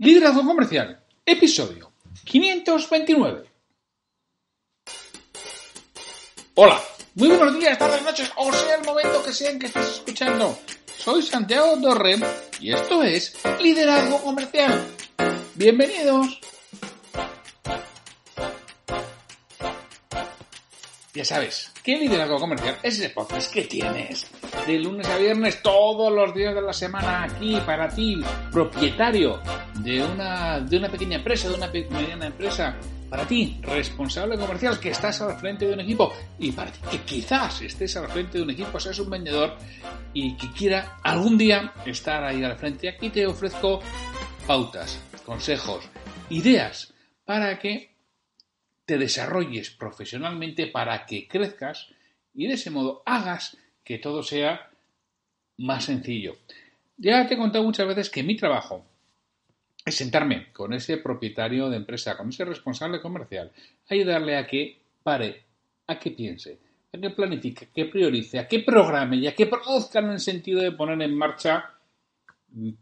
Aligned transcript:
Liderazgo 0.00 0.46
Comercial, 0.46 0.98
episodio 1.26 1.92
529. 2.24 3.44
Hola, 6.54 6.80
muy 7.16 7.28
buenos 7.28 7.58
días, 7.58 7.78
tardes, 7.78 8.02
noches, 8.02 8.32
o 8.34 8.50
sea 8.50 8.76
el 8.76 8.86
momento 8.86 9.22
que 9.22 9.30
sea 9.30 9.50
en 9.50 9.58
que 9.58 9.66
estés 9.66 9.86
escuchando. 9.96 10.58
Soy 10.96 11.20
Santiago 11.20 11.78
Torre 11.82 12.18
y 12.60 12.72
esto 12.72 13.02
es 13.02 13.36
Liderazgo 13.60 14.22
Comercial. 14.22 14.86
Bienvenidos. 15.54 16.40
Ya 21.12 21.26
sabes, 21.26 21.72
¿qué 21.82 21.98
liderazgo 21.98 22.38
comercial 22.38 22.78
es 22.82 22.98
ese 22.98 23.10
podcast 23.10 23.52
que 23.52 23.64
tienes? 23.64 24.30
De 24.66 24.78
lunes 24.78 25.06
a 25.08 25.18
viernes, 25.18 25.60
todos 25.60 26.10
los 26.10 26.32
días 26.34 26.54
de 26.54 26.62
la 26.62 26.72
semana, 26.72 27.24
aquí 27.24 27.60
para 27.66 27.88
ti, 27.90 28.16
propietario 28.50 29.42
de 29.82 30.02
una, 30.02 30.60
de 30.60 30.76
una 30.76 30.88
pequeña 30.88 31.16
empresa, 31.16 31.48
de 31.48 31.54
una 31.54 31.68
mediana 31.68 32.26
empresa, 32.26 32.76
para 33.08 33.26
ti, 33.26 33.58
responsable 33.62 34.38
comercial, 34.38 34.78
que 34.78 34.90
estás 34.90 35.20
al 35.20 35.38
frente 35.38 35.66
de 35.66 35.74
un 35.74 35.80
equipo, 35.80 36.12
y 36.38 36.52
para 36.52 36.70
ti, 36.70 36.78
que 36.90 36.98
quizás 36.98 37.62
estés 37.62 37.96
al 37.96 38.08
frente 38.08 38.38
de 38.38 38.44
un 38.44 38.50
equipo, 38.50 38.78
seas 38.78 38.98
un 39.00 39.10
vendedor 39.10 39.56
y 40.14 40.36
que 40.36 40.50
quiera 40.52 40.98
algún 41.02 41.36
día 41.36 41.72
estar 41.86 42.22
ahí 42.22 42.42
al 42.44 42.56
frente. 42.56 42.88
Aquí 42.88 43.10
te 43.10 43.26
ofrezco 43.26 43.80
pautas, 44.46 45.00
consejos, 45.24 45.88
ideas 46.28 46.94
para 47.24 47.58
que 47.58 47.96
te 48.84 48.98
desarrolles 48.98 49.70
profesionalmente 49.70 50.66
para 50.66 51.06
que 51.06 51.28
crezcas 51.28 51.88
y 52.34 52.46
de 52.46 52.54
ese 52.54 52.70
modo 52.70 53.02
hagas 53.06 53.56
que 53.84 53.98
todo 53.98 54.22
sea 54.22 54.70
más 55.58 55.84
sencillo. 55.84 56.36
Ya 56.96 57.26
te 57.26 57.34
he 57.34 57.38
contado 57.38 57.64
muchas 57.64 57.86
veces 57.86 58.10
que 58.10 58.22
mi 58.22 58.36
trabajo 58.36 58.89
es 59.84 59.94
sentarme 59.94 60.52
con 60.52 60.72
ese 60.72 60.98
propietario 60.98 61.70
de 61.70 61.76
empresa, 61.76 62.16
con 62.16 62.28
ese 62.28 62.44
responsable 62.44 63.00
comercial, 63.00 63.50
ayudarle 63.88 64.36
a 64.36 64.46
que 64.46 64.80
pare, 65.02 65.44
a 65.86 65.98
que 65.98 66.10
piense, 66.10 66.58
a 66.92 66.98
que 66.98 67.10
planifique, 67.10 67.66
a 67.66 67.72
que 67.72 67.86
priorice, 67.86 68.38
a 68.38 68.48
que 68.48 68.60
programe 68.60 69.16
y 69.16 69.26
a 69.26 69.34
que 69.34 69.46
produzca 69.46 70.00
en 70.00 70.10
el 70.10 70.20
sentido 70.20 70.60
de 70.60 70.72
poner 70.72 71.00
en 71.02 71.16
marcha 71.16 71.70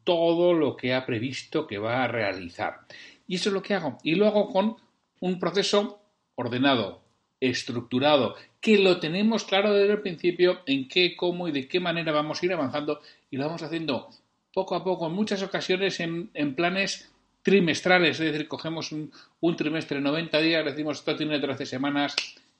todo 0.05 0.55
lo 0.55 0.77
que 0.77 0.95
ha 0.95 1.07
previsto 1.07 1.67
que 1.67 1.79
va 1.79 2.05
a 2.05 2.09
realizar. 2.09 2.81
Y 3.27 3.37
eso 3.37 3.51
es 3.51 3.53
lo 3.53 3.63
que 3.63 3.75
hago. 3.75 3.99
Y 4.03 4.15
lo 4.15 4.27
hago 4.27 4.49
con 4.49 4.77
un 5.21 5.39
proceso 5.39 6.01
ordenado, 6.35 7.03
estructurado, 7.41 8.35
que 8.61 8.79
lo 8.79 8.99
tenemos 8.99 9.45
claro 9.45 9.73
desde 9.73 9.93
el 9.93 10.01
principio 10.01 10.61
en 10.67 10.89
qué, 10.89 11.15
cómo 11.15 11.47
y 11.49 11.53
de 11.53 11.69
qué 11.69 11.81
manera 11.81 12.13
vamos 12.13 12.43
a 12.43 12.47
ir 12.47 12.53
avanzando 12.53 13.01
y 13.31 13.37
lo 13.37 13.47
vamos 13.47 13.63
haciendo 13.63 14.11
poco 14.59 14.75
a 14.75 14.83
poco, 14.83 15.07
en 15.07 15.13
muchas 15.13 15.41
ocasiones 15.45 16.01
en, 16.01 16.55
planes 16.57 17.13
trimestrales, 17.43 18.19
es 18.19 18.33
decir, 18.33 18.49
cogemos 18.49 18.91
un, 18.91 19.13
un, 19.39 19.55
trimestre, 19.55 20.01
90 20.01 20.37
días, 20.41 20.65
decimos 20.65 20.99
esto 20.99 21.15
tiene 21.15 21.39
13 21.39 21.65
semanas, 21.65 22.17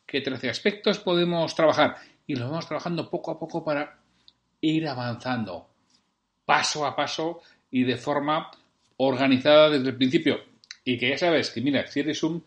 ¿qué 0.07 0.21
13 0.21 0.49
aspectos 0.49 1.01
podemos 1.01 1.57
trabajar? 1.57 1.97
Y 2.25 2.37
lo 2.37 2.49
vamos 2.49 2.69
trabajando 2.69 3.11
poco 3.11 3.33
a 3.33 3.39
poco 3.41 3.65
para 3.65 3.99
ir 4.61 4.87
avanzando, 4.87 5.67
paso 6.47 6.87
a 6.87 6.95
paso 6.95 7.41
y 7.69 7.83
de 7.83 7.97
forma 7.97 8.49
organizada 8.99 9.69
desde 9.69 9.89
el 9.89 9.97
principio. 9.97 10.39
Y 10.85 10.99
que 10.99 11.09
ya 11.09 11.19
sabes 11.19 11.51
que, 11.51 11.61
mira, 11.61 11.85
si 11.89 11.99
eres 11.99 12.23
un. 12.23 12.45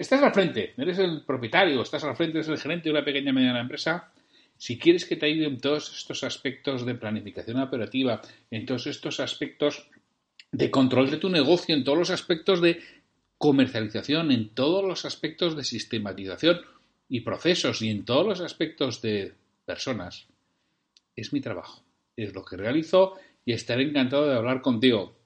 estás 0.00 0.20
al 0.20 0.34
frente, 0.34 0.74
eres 0.76 0.98
el 0.98 1.22
propietario, 1.24 1.80
estás 1.80 2.02
al 2.02 2.16
frente, 2.16 2.38
eres 2.38 2.48
el 2.48 2.58
gerente 2.58 2.88
de 2.88 2.90
una 2.90 3.04
pequeña 3.04 3.30
y 3.30 3.34
mediana 3.34 3.60
empresa. 3.60 4.10
Si 4.60 4.78
quieres 4.78 5.06
que 5.06 5.16
te 5.16 5.24
ayude 5.24 5.46
en 5.46 5.58
todos 5.58 5.90
estos 5.96 6.22
aspectos 6.22 6.84
de 6.84 6.94
planificación 6.94 7.58
operativa, 7.60 8.20
en 8.50 8.66
todos 8.66 8.86
estos 8.86 9.18
aspectos 9.18 9.88
de 10.52 10.70
control 10.70 11.10
de 11.10 11.16
tu 11.16 11.30
negocio, 11.30 11.74
en 11.74 11.82
todos 11.82 11.96
los 11.96 12.10
aspectos 12.10 12.60
de 12.60 12.78
comercialización, 13.38 14.30
en 14.30 14.50
todos 14.50 14.84
los 14.84 15.06
aspectos 15.06 15.56
de 15.56 15.64
sistematización 15.64 16.60
y 17.08 17.20
procesos 17.20 17.80
y 17.80 17.88
en 17.88 18.04
todos 18.04 18.26
los 18.26 18.40
aspectos 18.42 19.00
de 19.00 19.32
personas, 19.64 20.26
es 21.16 21.32
mi 21.32 21.40
trabajo. 21.40 21.82
Es 22.14 22.34
lo 22.34 22.44
que 22.44 22.58
realizo 22.58 23.14
y 23.46 23.52
estaré 23.52 23.84
encantado 23.84 24.28
de 24.28 24.36
hablar 24.36 24.60
contigo 24.60 25.16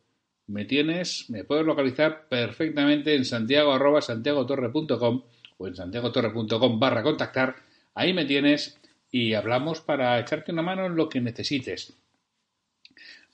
me 0.47 0.65
tienes, 0.67 1.29
me 1.31 1.45
puedes 1.45 1.65
localizar 1.65 2.29
perfectamente 2.29 3.15
en 3.15 3.25
santiago 3.25 3.73
o 3.73 5.67
en 5.67 5.75
santiagotorre.com 5.75 6.79
barra 6.79 7.03
contactar. 7.03 7.57
Ahí 7.95 8.13
me 8.13 8.27
tienes 8.27 8.79
y 9.15 9.33
hablamos 9.35 9.81
para 9.81 10.19
echarte 10.19 10.51
una 10.51 10.63
mano 10.63 10.87
en 10.87 10.97
lo 10.97 11.09
que 11.09 11.21
necesites. 11.21 11.95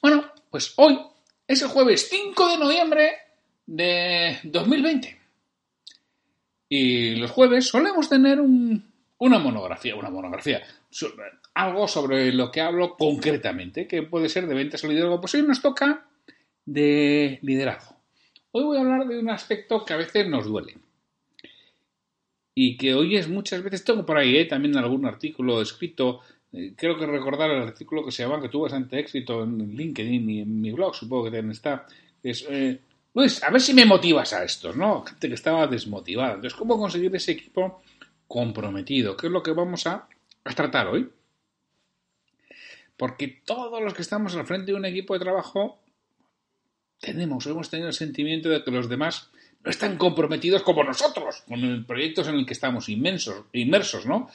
Bueno, 0.03 0.31
pues 0.51 0.75
hoy 0.77 1.01
es 1.49 1.63
el 1.63 1.69
jueves 1.69 2.07
5 2.11 2.49
de 2.49 2.59
noviembre 2.59 3.13
de 3.65 4.41
2020. 4.43 5.19
Y 6.69 7.15
los 7.15 7.31
jueves 7.31 7.69
solemos 7.69 8.11
tener 8.11 8.41
una 8.41 9.39
monografía, 9.39 9.97
una 9.97 10.11
monografía, 10.11 10.63
algo 11.55 11.89
sobre 11.89 12.31
lo 12.31 12.51
que 12.51 12.61
hablo 12.61 12.95
concretamente, 12.99 13.89
que 13.89 14.03
puede 14.03 14.29
ser 14.29 14.47
de 14.49 14.55
ventas 14.55 14.85
o 14.85 14.87
liderazgo. 14.87 15.23
Pues 15.23 15.33
hoy 15.33 15.45
nos 15.45 15.63
toca 15.63 16.07
de 16.67 17.39
liderazgo. 17.41 17.97
Hoy 18.51 18.65
voy 18.65 18.77
a 18.77 18.81
hablar 18.81 19.09
de 19.09 19.19
un 19.19 19.31
aspecto 19.31 19.83
que 19.87 19.95
a 19.95 19.97
veces 19.97 20.29
nos 20.29 20.45
duele 20.45 20.77
y 22.55 22.77
que 22.77 22.95
oyes 22.95 23.29
muchas 23.29 23.63
veces, 23.63 23.85
tengo 23.85 24.05
por 24.05 24.19
ahí 24.19 24.37
¿eh? 24.37 24.45
también 24.45 24.77
algún 24.77 25.07
artículo 25.07 25.63
escrito, 25.63 26.21
eh, 26.53 26.75
creo 26.77 26.99
que 26.99 27.07
recordar 27.07 27.51
el 27.51 27.63
artículo 27.63 28.05
que 28.05 28.11
se 28.11 28.23
llama 28.23 28.41
que 28.41 28.49
tuvo 28.49 28.65
bastante 28.65 28.99
éxito 28.99 29.43
en 29.45 29.75
LinkedIn 29.75 30.31
y 30.31 30.41
en 30.41 30.61
mi 30.61 30.73
blog, 30.73 30.95
supongo 30.95 31.25
que 31.25 31.31
también 31.31 31.53
está, 31.53 31.87
es, 32.23 32.47
eh, 32.49 32.81
pues 33.13 33.43
a 33.43 33.51
ver 33.51 33.61
si 33.61 33.75
me 33.75 33.85
motivas 33.85 34.33
a 34.33 34.45
esto, 34.45 34.73
¿no? 34.73 35.03
Gente 35.03 35.29
que 35.29 35.35
estaba 35.35 35.67
desmotivada. 35.67 36.35
Entonces, 36.35 36.57
¿cómo 36.57 36.79
conseguir 36.79 37.15
ese 37.17 37.33
equipo 37.33 37.83
comprometido? 38.29 39.17
¿Qué 39.17 39.27
es 39.27 39.33
lo 39.33 39.43
que 39.43 39.53
vamos 39.53 39.87
a, 39.87 40.09
tratar 40.55 40.87
hoy? 40.89 41.11
Porque 42.97 43.43
todos 43.45 43.83
los 43.83 43.95
que 43.95 44.03
estamos 44.03 44.37
al 44.37 44.47
frente 44.47 44.73
de 44.73 44.79
un 44.79 44.85
equipo 44.85 45.15
de 45.15 45.21
trabajo 45.21 45.81
tenemos 47.01 47.47
hemos 47.47 47.71
tenido 47.71 47.89
el 47.89 47.95
sentimiento 47.95 48.51
de 48.51 48.63
que 48.63 48.71
los 48.71 48.89
demás 48.89 49.31
no 49.63 49.71
están 49.71 49.97
comprometidos 49.97 50.63
como 50.63 50.83
nosotros 50.85 51.43
con 51.47 51.61
el 51.61 51.85
proyecto 51.85 52.23
en 52.29 52.37
el 52.37 52.47
que 52.47 52.55
estamos 52.55 52.89
inmensos, 52.89 53.45
inmersos, 53.53 54.07
¿no? 54.07 54.31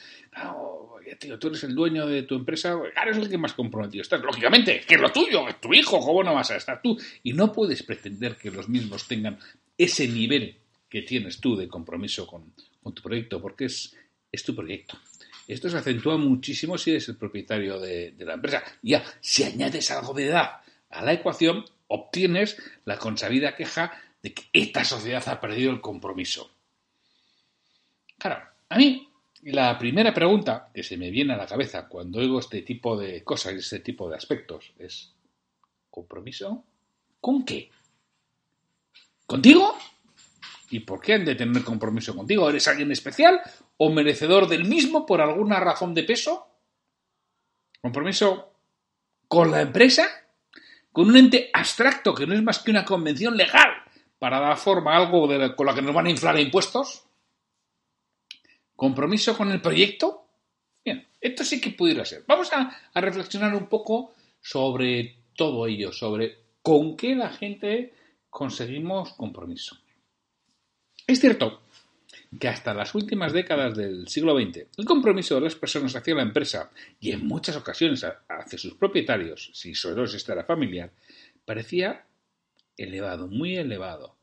tío, 1.14 1.38
tú 1.38 1.48
eres 1.48 1.62
el 1.64 1.74
dueño 1.74 2.06
de 2.06 2.24
tu 2.24 2.34
empresa, 2.34 2.76
eres 3.00 3.16
el 3.16 3.28
que 3.28 3.38
más 3.38 3.54
comprometido 3.54 4.02
estás. 4.02 4.20
Lógicamente, 4.20 4.80
que 4.86 4.96
es 4.96 5.00
lo 5.00 5.12
tuyo, 5.12 5.48
es 5.48 5.60
tu 5.60 5.72
hijo, 5.72 6.00
¿cómo 6.00 6.22
no 6.22 6.34
vas 6.34 6.50
a 6.50 6.56
estar 6.56 6.82
tú? 6.82 6.98
Y 7.22 7.32
no 7.32 7.52
puedes 7.52 7.82
pretender 7.82 8.36
que 8.36 8.50
los 8.50 8.68
mismos 8.68 9.06
tengan 9.06 9.38
ese 9.78 10.08
nivel 10.08 10.56
que 10.88 11.02
tienes 11.02 11.40
tú 11.40 11.56
de 11.56 11.68
compromiso 11.68 12.26
con, 12.26 12.52
tu 12.94 13.02
proyecto, 13.02 13.40
porque 13.40 13.66
es, 13.66 13.96
es 14.30 14.44
tu 14.44 14.54
proyecto. 14.54 14.98
Esto 15.46 15.70
se 15.70 15.78
acentúa 15.78 16.16
muchísimo 16.16 16.76
si 16.76 16.90
eres 16.90 17.08
el 17.08 17.16
propietario 17.16 17.78
de, 17.78 18.12
de 18.12 18.24
la 18.24 18.34
empresa. 18.34 18.62
Ya, 18.82 19.04
si 19.20 19.44
añades 19.44 19.90
algo 19.90 20.12
de 20.12 20.26
edad 20.26 20.60
a 20.90 21.04
la 21.04 21.12
ecuación, 21.12 21.64
obtienes 21.88 22.56
la 22.84 22.98
consabida 22.98 23.54
queja 23.54 23.92
de 24.26 24.34
que 24.34 24.42
esta 24.52 24.84
sociedad 24.84 25.22
ha 25.28 25.40
perdido 25.40 25.70
el 25.70 25.80
compromiso. 25.80 26.50
Claro, 28.18 28.44
a 28.68 28.76
mí 28.76 29.08
la 29.42 29.78
primera 29.78 30.12
pregunta 30.12 30.68
que 30.74 30.82
se 30.82 30.96
me 30.96 31.12
viene 31.12 31.34
a 31.34 31.36
la 31.36 31.46
cabeza 31.46 31.86
cuando 31.86 32.18
oigo 32.18 32.40
este 32.40 32.62
tipo 32.62 32.96
de 32.96 33.22
cosas 33.22 33.54
este 33.54 33.78
tipo 33.78 34.10
de 34.10 34.16
aspectos 34.16 34.72
es 34.80 35.14
¿compromiso? 35.88 36.64
¿Con 37.20 37.44
qué? 37.44 37.70
¿Contigo? 39.26 39.78
¿Y 40.70 40.80
por 40.80 41.00
qué 41.00 41.14
han 41.14 41.24
de 41.24 41.36
tener 41.36 41.62
compromiso 41.62 42.16
contigo? 42.16 42.50
¿Eres 42.50 42.66
alguien 42.66 42.90
especial 42.90 43.40
o 43.76 43.90
merecedor 43.90 44.48
del 44.48 44.64
mismo 44.64 45.06
por 45.06 45.20
alguna 45.20 45.60
razón 45.60 45.94
de 45.94 46.02
peso? 46.02 46.48
¿Compromiso 47.80 48.54
con 49.28 49.52
la 49.52 49.60
empresa? 49.60 50.08
con 50.90 51.10
un 51.10 51.16
ente 51.18 51.50
abstracto 51.52 52.14
que 52.14 52.26
no 52.26 52.32
es 52.34 52.42
más 52.42 52.60
que 52.60 52.70
una 52.70 52.82
convención 52.82 53.36
legal 53.36 53.75
para 54.18 54.40
dar 54.40 54.56
forma 54.56 54.94
a 54.94 54.98
algo 54.98 55.28
con 55.54 55.66
la 55.66 55.74
que 55.74 55.82
nos 55.82 55.94
van 55.94 56.06
a 56.06 56.10
inflar 56.10 56.38
impuestos? 56.38 57.04
¿Compromiso 58.74 59.36
con 59.36 59.50
el 59.50 59.60
proyecto? 59.60 60.26
Bien, 60.84 61.06
esto 61.20 61.44
sí 61.44 61.60
que 61.60 61.70
pudiera 61.70 62.04
ser. 62.04 62.24
Vamos 62.26 62.50
a, 62.52 62.70
reflexionar 62.94 63.54
un 63.54 63.66
poco 63.66 64.14
sobre 64.40 65.16
todo 65.34 65.66
ello, 65.66 65.92
sobre 65.92 66.38
con 66.62 66.96
qué 66.96 67.14
la 67.14 67.30
gente 67.30 67.94
conseguimos 68.30 69.14
compromiso. 69.14 69.76
Es 71.06 71.20
cierto 71.20 71.62
que 72.38 72.48
hasta 72.48 72.74
las 72.74 72.94
últimas 72.94 73.32
décadas 73.32 73.76
del 73.76 74.08
siglo 74.08 74.38
XX 74.38 74.66
el 74.76 74.84
compromiso 74.84 75.36
de 75.36 75.42
las 75.42 75.54
personas 75.54 75.94
hacia 75.94 76.14
la 76.14 76.22
empresa 76.22 76.70
y 77.00 77.12
en 77.12 77.26
muchas 77.26 77.56
ocasiones 77.56 78.04
hacia 78.04 78.58
sus 78.58 78.74
propietarios, 78.74 79.50
si 79.54 79.74
solo 79.74 80.04
esta 80.04 80.32
era 80.32 80.44
familiar, 80.44 80.92
parecía 81.44 82.04
elevado, 82.76 83.28
muy 83.28 83.56
elevado. 83.56 84.16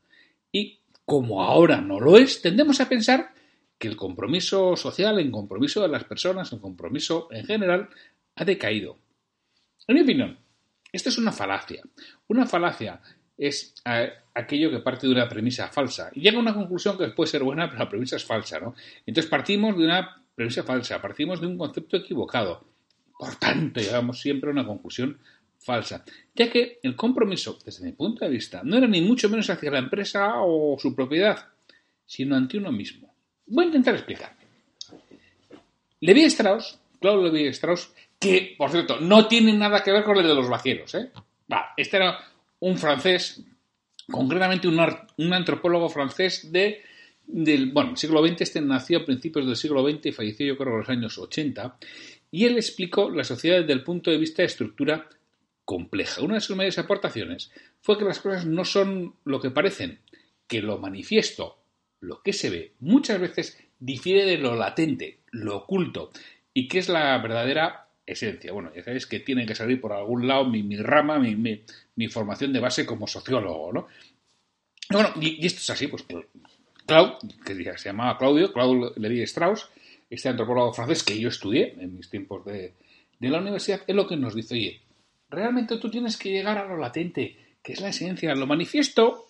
Y 0.52 0.80
como 1.04 1.42
ahora 1.42 1.80
no 1.80 2.00
lo 2.00 2.16
es, 2.16 2.40
tendemos 2.40 2.80
a 2.80 2.88
pensar 2.88 3.32
que 3.78 3.88
el 3.88 3.96
compromiso 3.96 4.76
social, 4.76 5.18
el 5.18 5.30
compromiso 5.30 5.82
de 5.82 5.88
las 5.88 6.04
personas, 6.04 6.52
el 6.52 6.60
compromiso 6.60 7.28
en 7.30 7.44
general, 7.44 7.88
ha 8.36 8.44
decaído. 8.44 8.98
En 9.86 9.96
mi 9.96 10.02
opinión, 10.02 10.38
esto 10.92 11.08
es 11.08 11.18
una 11.18 11.32
falacia. 11.32 11.82
Una 12.28 12.46
falacia 12.46 13.00
es 13.36 13.74
aquello 14.32 14.70
que 14.70 14.78
parte 14.78 15.06
de 15.06 15.12
una 15.12 15.28
premisa 15.28 15.68
falsa. 15.68 16.10
Y 16.14 16.20
llega 16.20 16.38
a 16.38 16.40
una 16.40 16.54
conclusión 16.54 16.96
que 16.96 17.08
puede 17.08 17.30
ser 17.30 17.42
buena, 17.42 17.68
pero 17.68 17.80
la 17.80 17.88
premisa 17.88 18.16
es 18.16 18.24
falsa, 18.24 18.60
¿no? 18.60 18.74
Entonces 19.04 19.28
partimos 19.28 19.76
de 19.76 19.84
una 19.84 20.24
premisa 20.34 20.62
falsa, 20.62 21.02
partimos 21.02 21.40
de 21.40 21.48
un 21.48 21.58
concepto 21.58 21.96
equivocado. 21.96 22.64
Por 23.18 23.36
tanto, 23.36 23.80
llegamos 23.80 24.20
siempre 24.20 24.50
a 24.50 24.52
una 24.52 24.66
conclusión 24.66 25.18
falsa, 25.64 26.04
ya 26.34 26.50
que 26.50 26.78
el 26.82 26.94
compromiso, 26.94 27.58
desde 27.64 27.84
mi 27.84 27.92
punto 27.92 28.24
de 28.24 28.30
vista, 28.30 28.60
no 28.62 28.76
era 28.76 28.86
ni 28.86 29.00
mucho 29.00 29.30
menos 29.30 29.48
hacia 29.48 29.70
la 29.70 29.78
empresa 29.78 30.42
o 30.42 30.76
su 30.78 30.94
propiedad, 30.94 31.48
sino 32.04 32.36
ante 32.36 32.58
uno 32.58 32.70
mismo. 32.70 33.12
Voy 33.46 33.64
a 33.64 33.66
intentar 33.68 33.94
explicarme. 33.94 34.44
Levi 36.00 36.24
Strauss, 36.24 36.78
Claude 37.00 37.30
Levi 37.30 37.48
Strauss, 37.48 37.92
que, 38.18 38.54
por 38.58 38.70
cierto, 38.70 39.00
no 39.00 39.26
tiene 39.26 39.54
nada 39.54 39.82
que 39.82 39.90
ver 39.90 40.04
con 40.04 40.18
el 40.18 40.26
de 40.26 40.34
los 40.34 40.48
vaqueros, 40.48 40.94
¿eh? 40.94 41.10
este 41.76 41.96
era 41.96 42.18
un 42.60 42.76
francés, 42.76 43.42
concretamente 44.10 44.68
un, 44.68 45.32
antropólogo 45.32 45.88
francés 45.88 46.52
de, 46.52 46.82
del 47.26 47.72
bueno, 47.72 47.96
siglo 47.96 48.26
XX, 48.26 48.42
este 48.42 48.60
nació 48.60 48.98
a 48.98 49.04
principios 49.04 49.46
del 49.46 49.56
siglo 49.56 49.82
XX 49.88 50.06
y 50.06 50.12
falleció 50.12 50.46
yo 50.46 50.58
creo 50.58 50.72
en 50.72 50.78
los 50.80 50.88
años 50.90 51.16
80, 51.16 51.78
y 52.30 52.44
él 52.44 52.56
explicó 52.56 53.08
la 53.10 53.24
sociedad 53.24 53.60
desde 53.60 53.72
el 53.72 53.82
punto 53.82 54.10
de 54.10 54.18
vista 54.18 54.42
de 54.42 54.46
estructura 54.46 55.08
compleja. 55.64 56.22
Una 56.22 56.34
de 56.34 56.40
sus 56.40 56.56
mayores 56.56 56.78
aportaciones 56.78 57.50
fue 57.80 57.98
que 57.98 58.04
las 58.04 58.20
cosas 58.20 58.46
no 58.46 58.64
son 58.64 59.14
lo 59.24 59.40
que 59.40 59.50
parecen, 59.50 60.00
que 60.46 60.62
lo 60.62 60.78
manifiesto, 60.78 61.58
lo 62.00 62.22
que 62.22 62.32
se 62.32 62.50
ve, 62.50 62.72
muchas 62.80 63.20
veces 63.20 63.58
difiere 63.78 64.24
de 64.24 64.38
lo 64.38 64.54
latente, 64.54 65.20
lo 65.30 65.56
oculto, 65.56 66.10
y 66.52 66.68
que 66.68 66.78
es 66.78 66.88
la 66.88 67.16
verdadera 67.18 67.88
esencia. 68.06 68.52
Bueno, 68.52 68.70
ya 68.74 68.82
sabéis 68.82 69.06
que 69.06 69.20
tiene 69.20 69.46
que 69.46 69.54
salir 69.54 69.80
por 69.80 69.92
algún 69.92 70.28
lado 70.28 70.44
mi, 70.44 70.76
rama, 70.76 71.18
mi, 71.18 72.08
formación 72.08 72.52
de 72.52 72.60
base 72.60 72.84
como 72.84 73.06
sociólogo, 73.06 73.72
¿no? 73.72 73.86
Bueno, 74.90 75.10
y, 75.20 75.44
esto 75.44 75.60
es 75.60 75.70
así, 75.70 75.86
pues 75.86 76.04
Claude, 76.86 77.16
que 77.44 77.54
se 77.78 77.88
llamaba 77.88 78.18
Claudio, 78.18 78.52
Claude 78.52 78.92
Levi 78.96 79.22
Strauss, 79.22 79.70
este 80.10 80.28
antropólogo 80.28 80.74
francés 80.74 81.02
que 81.02 81.18
yo 81.18 81.30
estudié 81.30 81.74
en 81.80 81.96
mis 81.96 82.10
tiempos 82.10 82.44
de, 82.44 82.74
de 83.18 83.28
la 83.28 83.40
universidad, 83.40 83.82
es 83.86 83.96
lo 83.96 84.06
que 84.06 84.16
nos 84.16 84.34
dice, 84.34 84.54
oye, 84.54 84.80
realmente 85.28 85.78
tú 85.78 85.90
tienes 85.90 86.16
que 86.16 86.30
llegar 86.30 86.58
a 86.58 86.66
lo 86.66 86.76
latente, 86.76 87.36
que 87.62 87.72
es 87.72 87.80
la 87.80 87.88
esencia, 87.88 88.34
lo 88.34 88.46
manifiesto 88.46 89.26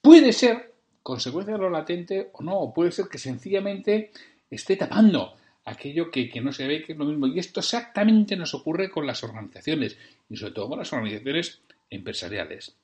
puede 0.00 0.32
ser 0.32 0.72
consecuencia 1.02 1.54
de 1.54 1.60
lo 1.60 1.70
latente 1.70 2.30
o 2.32 2.42
no, 2.42 2.72
puede 2.74 2.92
ser 2.92 3.06
que 3.08 3.18
sencillamente 3.18 4.10
esté 4.50 4.76
tapando 4.76 5.36
aquello 5.64 6.10
que, 6.10 6.30
no 6.40 6.52
se 6.52 6.66
ve, 6.66 6.82
que 6.82 6.92
es 6.92 6.98
lo 6.98 7.04
mismo. 7.04 7.26
Y 7.26 7.38
esto 7.38 7.60
exactamente 7.60 8.36
nos 8.36 8.54
ocurre 8.54 8.90
con 8.90 9.06
las 9.06 9.22
organizaciones, 9.24 9.98
y 10.28 10.36
sobre 10.36 10.52
todo 10.52 10.68
con 10.68 10.78
las 10.78 10.92
organizaciones 10.92 11.60
empresariales. 11.90 12.76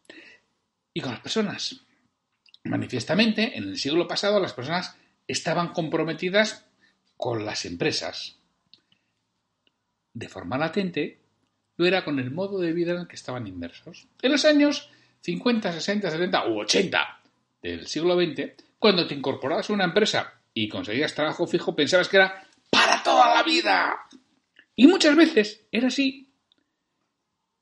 Y 0.93 1.01
con 1.01 1.13
las 1.13 1.21
personas. 1.21 1.81
Manifiestamente, 2.65 3.57
en 3.57 3.65
el 3.65 3.79
siglo 3.79 4.07
pasado 4.07 4.41
las 4.41 4.53
personas 4.53 4.97
estaban 5.27 5.73
comprometidas 5.73 6.67
con 7.17 7.45
las 7.45 7.65
empresas. 7.65 8.37
De 10.13 10.29
forma 10.29 10.59
latente, 10.59 11.22
lo 11.77 11.87
era 11.87 12.05
con 12.05 12.19
el 12.19 12.31
modo 12.31 12.61
de 12.61 12.73
vida 12.73 12.93
en 12.93 13.01
el 13.01 13.09
que 13.09 13.17
estaban 13.17 13.47
inmersos. 13.47 14.07
En 14.21 14.33
los 14.33 14.45
años 14.45 14.91
50, 15.23 15.73
60, 15.73 16.11
70 16.11 16.49
u 16.49 16.61
80 16.61 17.21
del 17.63 17.87
siglo 17.87 18.17
XX, 18.17 18.53
cuando 18.79 19.07
te 19.07 19.15
incorporabas 19.15 19.71
a 19.71 19.73
una 19.73 19.85
empresa 19.85 20.41
y 20.53 20.69
conseguías 20.69 21.15
trabajo 21.15 21.47
fijo, 21.47 21.75
pensabas 21.75 22.09
que 22.09 22.17
era 22.17 22.47
para 22.71 23.03
toda 23.03 23.35
la 23.35 23.43
vida. 23.43 23.97
Y 24.75 24.87
muchas 24.87 25.17
veces 25.17 25.67
era 25.71 25.89
así. 25.89 26.29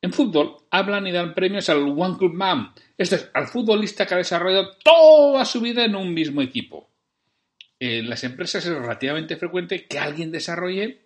En 0.03 0.13
fútbol 0.13 0.57
hablan 0.71 1.07
y 1.07 1.13
dan 1.13 1.35
premios 1.35 1.69
al 1.69 1.83
One 1.83 2.17
Club 2.17 2.33
Man, 2.33 2.73
esto 2.97 3.17
es, 3.17 3.31
al 3.35 3.49
futbolista 3.49 4.07
que 4.07 4.15
ha 4.15 4.19
desarrollado 4.19 4.77
toda 4.83 5.45
su 5.45 5.61
vida 5.61 5.85
en 5.85 5.95
un 5.95 6.15
mismo 6.15 6.41
equipo. 6.41 6.91
En 7.79 8.09
las 8.09 8.25
empresas 8.25 8.65
es 8.65 8.75
relativamente 8.75 9.37
frecuente 9.37 9.87
que 9.87 9.99
alguien 9.99 10.31
desarrolle, 10.31 11.03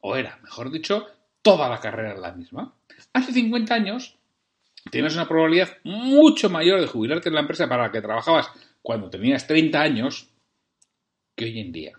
o 0.00 0.16
era, 0.16 0.38
mejor 0.42 0.70
dicho, 0.70 1.06
toda 1.48 1.70
la 1.70 1.80
carrera 1.80 2.14
en 2.14 2.20
la 2.20 2.32
misma. 2.32 2.74
Hace 3.14 3.32
50 3.32 3.74
años 3.74 4.18
tienes 4.90 5.14
una 5.14 5.26
probabilidad 5.26 5.78
mucho 5.82 6.50
mayor 6.50 6.78
de 6.78 6.86
jubilarte 6.86 7.30
en 7.30 7.36
la 7.36 7.40
empresa 7.40 7.66
para 7.66 7.84
la 7.84 7.90
que 7.90 8.02
trabajabas 8.02 8.50
cuando 8.82 9.08
tenías 9.08 9.46
30 9.46 9.80
años 9.80 10.28
que 11.34 11.46
hoy 11.46 11.58
en 11.60 11.72
día. 11.72 11.98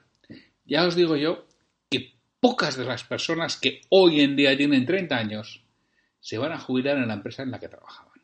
Ya 0.66 0.86
os 0.86 0.96
digo 0.96 1.16
yo 1.16 1.48
que 1.90 2.14
pocas 2.40 2.78
de 2.78 2.86
las 2.86 3.04
personas 3.04 3.58
que 3.58 3.82
hoy 3.90 4.22
en 4.22 4.36
día 4.36 4.56
tienen 4.56 4.86
30 4.86 5.18
años 5.18 5.64
se 6.20 6.38
van 6.38 6.52
a 6.52 6.60
jubilar 6.60 6.98
en 6.98 7.08
la 7.08 7.16
empresa 7.16 7.42
en 7.42 7.50
la 7.50 7.60
que 7.60 7.70
trabajaban. 7.70 8.22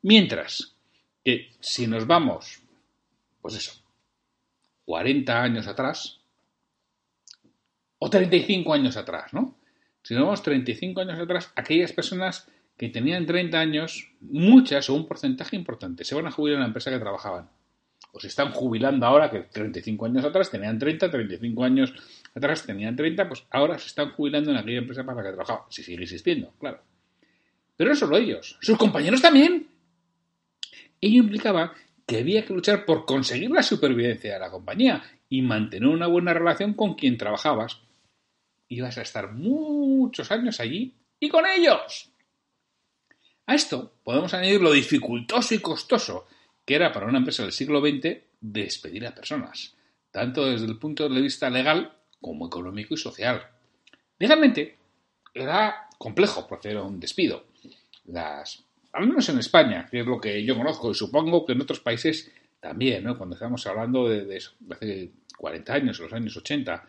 Mientras 0.00 0.74
que 1.22 1.52
si 1.60 1.86
nos 1.86 2.06
vamos, 2.06 2.62
pues 3.42 3.56
eso, 3.56 3.72
40 4.86 5.42
años 5.42 5.66
atrás, 5.66 6.18
o 7.98 8.08
35 8.08 8.72
años 8.72 8.96
atrás, 8.96 9.34
¿no? 9.34 9.59
Si 10.02 10.14
nos 10.14 10.24
vamos 10.24 10.42
35 10.42 11.00
años 11.00 11.18
atrás, 11.18 11.52
aquellas 11.56 11.92
personas 11.92 12.48
que 12.76 12.88
tenían 12.88 13.26
30 13.26 13.58
años, 13.60 14.10
muchas 14.20 14.88
o 14.88 14.94
un 14.94 15.06
porcentaje 15.06 15.56
importante, 15.56 16.04
se 16.04 16.14
van 16.14 16.26
a 16.26 16.30
jubilar 16.30 16.56
en 16.56 16.60
la 16.60 16.66
empresa 16.68 16.90
que 16.90 16.98
trabajaban. 16.98 17.50
O 18.12 18.18
se 18.18 18.28
están 18.28 18.52
jubilando 18.52 19.06
ahora, 19.06 19.30
que 19.30 19.40
35 19.40 20.06
años 20.06 20.24
atrás 20.24 20.50
tenían 20.50 20.78
30, 20.78 21.10
35 21.10 21.64
años 21.64 21.94
atrás 22.34 22.64
tenían 22.64 22.96
30, 22.96 23.28
pues 23.28 23.44
ahora 23.50 23.78
se 23.78 23.88
están 23.88 24.10
jubilando 24.12 24.50
en 24.50 24.56
aquella 24.56 24.78
empresa 24.78 25.04
para 25.04 25.18
la 25.18 25.24
que 25.24 25.34
trabajaban. 25.34 25.64
Si 25.70 25.82
sigue 25.82 26.02
existiendo, 26.02 26.52
claro. 26.58 26.82
Pero 27.76 27.90
no 27.90 27.96
solo 27.96 28.16
ellos, 28.16 28.58
sus 28.60 28.76
compañeros 28.76 29.22
también. 29.22 29.68
Ello 31.00 31.22
implicaba 31.22 31.72
que 32.06 32.18
había 32.18 32.44
que 32.44 32.52
luchar 32.52 32.84
por 32.84 33.04
conseguir 33.04 33.50
la 33.50 33.62
supervivencia 33.62 34.34
de 34.34 34.40
la 34.40 34.50
compañía 34.50 35.02
y 35.28 35.42
mantener 35.42 35.88
una 35.88 36.06
buena 36.06 36.34
relación 36.34 36.74
con 36.74 36.94
quien 36.94 37.16
trabajabas. 37.16 37.80
Ibas 38.70 38.98
a 38.98 39.02
estar 39.02 39.32
muchos 39.32 40.30
años 40.30 40.60
allí 40.60 40.94
y 41.18 41.28
con 41.28 41.44
ellos. 41.44 42.10
A 43.46 43.54
esto 43.56 43.94
podemos 44.04 44.32
añadir 44.32 44.60
lo 44.60 44.72
dificultoso 44.72 45.54
y 45.54 45.58
costoso 45.58 46.26
que 46.64 46.76
era 46.76 46.92
para 46.92 47.06
una 47.06 47.18
empresa 47.18 47.42
del 47.42 47.50
siglo 47.50 47.80
XX 47.80 48.18
despedir 48.40 49.04
a 49.06 49.14
personas, 49.14 49.74
tanto 50.12 50.46
desde 50.46 50.66
el 50.66 50.78
punto 50.78 51.08
de 51.08 51.20
vista 51.20 51.50
legal 51.50 51.92
como 52.20 52.46
económico 52.46 52.94
y 52.94 52.96
social. 52.96 53.44
Legalmente 54.20 54.78
era 55.34 55.88
complejo 55.98 56.46
proceder 56.46 56.76
a 56.76 56.82
un 56.82 57.00
despido. 57.00 57.46
Las, 58.04 58.62
al 58.92 59.08
menos 59.08 59.28
en 59.30 59.40
España, 59.40 59.88
que 59.90 60.00
es 60.00 60.06
lo 60.06 60.20
que 60.20 60.44
yo 60.44 60.56
conozco, 60.56 60.92
y 60.92 60.94
supongo 60.94 61.44
que 61.44 61.54
en 61.54 61.62
otros 61.62 61.80
países 61.80 62.30
también, 62.60 63.02
¿no? 63.02 63.18
cuando 63.18 63.34
estamos 63.34 63.66
hablando 63.66 64.08
de, 64.08 64.36
eso, 64.36 64.52
hace 64.70 65.10
40 65.36 65.72
años, 65.72 65.98
los 65.98 66.12
años 66.12 66.36
80 66.36 66.88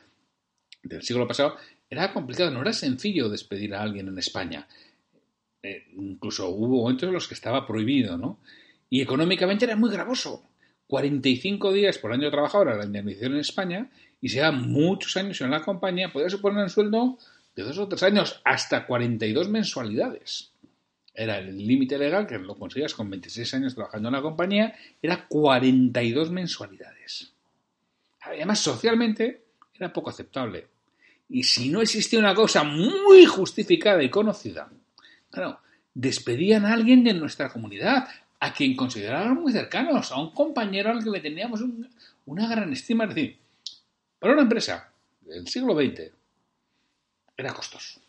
del 0.83 1.03
siglo 1.03 1.27
pasado, 1.27 1.55
era 1.89 2.13
complicado, 2.13 2.51
no 2.51 2.61
era 2.61 2.73
sencillo 2.73 3.29
despedir 3.29 3.75
a 3.75 3.81
alguien 3.81 4.07
en 4.07 4.17
España. 4.17 4.67
Eh, 5.61 5.88
incluso 5.95 6.50
hubo 6.50 6.81
momentos 6.81 7.07
en 7.07 7.13
los 7.13 7.27
que 7.27 7.33
estaba 7.33 7.67
prohibido, 7.67 8.17
¿no? 8.17 8.39
Y 8.89 9.01
económicamente 9.01 9.65
era 9.65 9.75
muy 9.75 9.91
gravoso. 9.91 10.43
45 10.88 11.71
días 11.71 11.97
por 11.97 12.11
año 12.11 12.29
trabajador 12.29 12.69
era 12.69 12.77
la 12.77 12.85
indemnización 12.85 13.33
en 13.33 13.39
España 13.39 13.89
y 14.19 14.29
si 14.29 14.39
era 14.39 14.51
muchos 14.51 15.15
años 15.17 15.39
en 15.41 15.51
la 15.51 15.61
compañía 15.61 16.11
podía 16.11 16.29
suponer 16.29 16.63
un 16.63 16.69
sueldo 16.69 17.17
de 17.55 17.63
dos 17.63 17.77
o 17.77 17.88
tres 17.88 18.03
años, 18.03 18.41
hasta 18.43 18.85
42 18.85 19.50
mensualidades. 19.50 20.51
Era 21.13 21.39
el 21.39 21.57
límite 21.57 21.97
legal 21.97 22.25
que 22.27 22.38
lo 22.38 22.57
conseguías 22.57 22.93
con 22.93 23.09
26 23.09 23.53
años 23.55 23.75
trabajando 23.75 24.09
en 24.09 24.15
la 24.15 24.21
compañía, 24.21 24.75
era 25.01 25.27
42 25.27 26.31
mensualidades. 26.31 27.33
Además, 28.21 28.59
socialmente 28.59 29.40
era 29.83 29.93
poco 29.93 30.09
aceptable. 30.09 30.67
Y 31.29 31.43
si 31.43 31.69
no 31.69 31.81
existía 31.81 32.19
una 32.19 32.35
cosa 32.35 32.63
muy 32.63 33.25
justificada 33.25 34.03
y 34.03 34.09
conocida, 34.09 34.69
Claro, 35.31 35.61
despedían 35.93 36.65
a 36.65 36.73
alguien 36.73 37.03
de 37.03 37.13
nuestra 37.13 37.50
comunidad, 37.50 38.07
a 38.39 38.53
quien 38.53 38.75
consideraban 38.75 39.35
muy 39.35 39.53
cercanos, 39.53 40.11
a 40.11 40.19
un 40.19 40.31
compañero 40.31 40.91
al 40.91 41.03
que 41.03 41.09
le 41.09 41.21
teníamos 41.21 41.61
una 42.25 42.47
gran 42.47 42.71
estima. 42.73 43.05
Es 43.05 43.15
decir, 43.15 43.38
para 44.19 44.33
una 44.33 44.43
empresa 44.43 44.91
del 45.21 45.47
siglo 45.47 45.73
XX 45.73 46.11
era 47.38 47.53
costoso. 47.53 48.01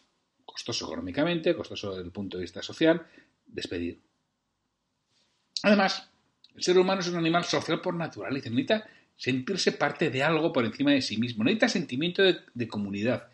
Costoso 0.45 0.87
económicamente, 0.87 1.55
costoso 1.55 1.91
desde 1.91 2.05
el 2.05 2.11
punto 2.11 2.37
de 2.37 2.43
vista 2.43 2.61
social, 2.61 3.07
despedir. 3.47 4.01
Además, 5.63 6.11
el 6.55 6.63
ser 6.63 6.77
humano 6.77 7.01
es 7.01 7.09
un 7.09 7.17
animal 7.17 7.45
social 7.45 7.81
por 7.81 7.95
naturaleza. 7.95 8.51
Necesita 8.51 8.87
sentirse 9.23 9.71
parte 9.71 10.11
de 10.11 10.25
algo 10.25 10.53
por 10.53 10.65
encima 10.65 10.91
de 10.91 11.01
sí 11.01 11.17
mismo. 11.17 11.45
Necesita 11.45 11.69
sentimiento 11.69 12.25
de 12.25 12.67
comunidad. 12.67 13.29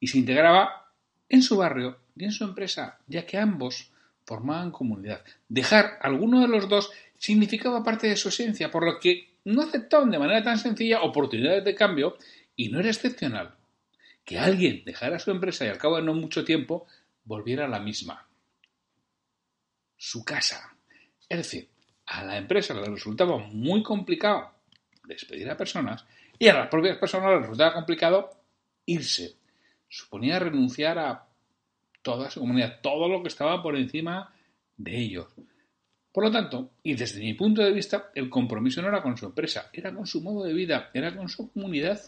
Y 0.00 0.08
se 0.08 0.18
integraba 0.18 0.90
en 1.28 1.42
su 1.42 1.58
barrio 1.58 2.00
y 2.16 2.24
en 2.24 2.32
su 2.32 2.42
empresa, 2.42 2.98
ya 3.06 3.24
que 3.24 3.38
ambos 3.38 3.92
formaban 4.24 4.72
comunidad. 4.72 5.22
Dejar 5.48 5.96
alguno 6.02 6.40
de 6.40 6.48
los 6.48 6.68
dos 6.68 6.90
significaba 7.18 7.84
parte 7.84 8.08
de 8.08 8.16
su 8.16 8.30
esencia, 8.30 8.68
por 8.68 8.84
lo 8.84 8.98
que 8.98 9.28
no 9.44 9.62
aceptaban 9.62 10.10
de 10.10 10.18
manera 10.18 10.42
tan 10.42 10.58
sencilla 10.58 11.02
oportunidades 11.02 11.64
de 11.64 11.76
cambio 11.76 12.16
y 12.56 12.70
no 12.70 12.80
era 12.80 12.88
excepcional 12.88 13.54
que 14.24 14.40
alguien 14.40 14.82
dejara 14.84 15.20
su 15.20 15.30
empresa 15.30 15.64
y 15.64 15.68
al 15.68 15.78
cabo 15.78 15.98
de 15.98 16.02
no 16.02 16.14
mucho 16.14 16.44
tiempo 16.44 16.88
volviera 17.22 17.66
a 17.66 17.68
la 17.68 17.78
misma. 17.78 18.26
Su 19.96 20.24
casa, 20.24 20.74
Es 21.28 21.38
decir, 21.38 21.68
a 22.06 22.24
la 22.24 22.38
empresa 22.38 22.74
le 22.74 22.86
resultaba 22.86 23.38
muy 23.38 23.84
complicado 23.84 24.57
despedir 25.08 25.50
a 25.50 25.56
personas 25.56 26.04
y 26.38 26.48
a 26.48 26.54
las 26.54 26.68
propias 26.68 26.98
personas 26.98 27.32
les 27.32 27.40
resultaba 27.40 27.74
complicado 27.74 28.30
irse. 28.86 29.36
Suponía 29.88 30.38
renunciar 30.38 30.98
a 30.98 31.26
toda 32.02 32.30
su 32.30 32.40
comunidad, 32.40 32.80
todo 32.80 33.08
lo 33.08 33.22
que 33.22 33.28
estaba 33.28 33.62
por 33.62 33.76
encima 33.76 34.32
de 34.76 34.96
ellos. 34.96 35.26
Por 36.12 36.24
lo 36.24 36.30
tanto, 36.30 36.72
y 36.82 36.94
desde 36.94 37.20
mi 37.20 37.34
punto 37.34 37.62
de 37.62 37.72
vista, 37.72 38.10
el 38.14 38.30
compromiso 38.30 38.82
no 38.82 38.88
era 38.88 39.02
con 39.02 39.16
su 39.16 39.26
empresa, 39.26 39.70
era 39.72 39.92
con 39.92 40.06
su 40.06 40.20
modo 40.20 40.44
de 40.44 40.52
vida, 40.52 40.90
era 40.92 41.14
con 41.14 41.28
su 41.28 41.52
comunidad, 41.52 42.00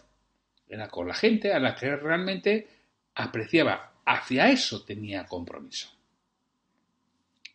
era 0.69 0.89
con 0.89 1.09
la 1.09 1.15
gente 1.15 1.53
a 1.53 1.59
la 1.59 1.75
que 1.75 1.97
realmente 1.97 2.69
apreciaba. 3.15 3.93
Hacia 4.05 4.51
eso 4.51 4.85
tenía 4.85 5.27
compromiso. 5.27 5.91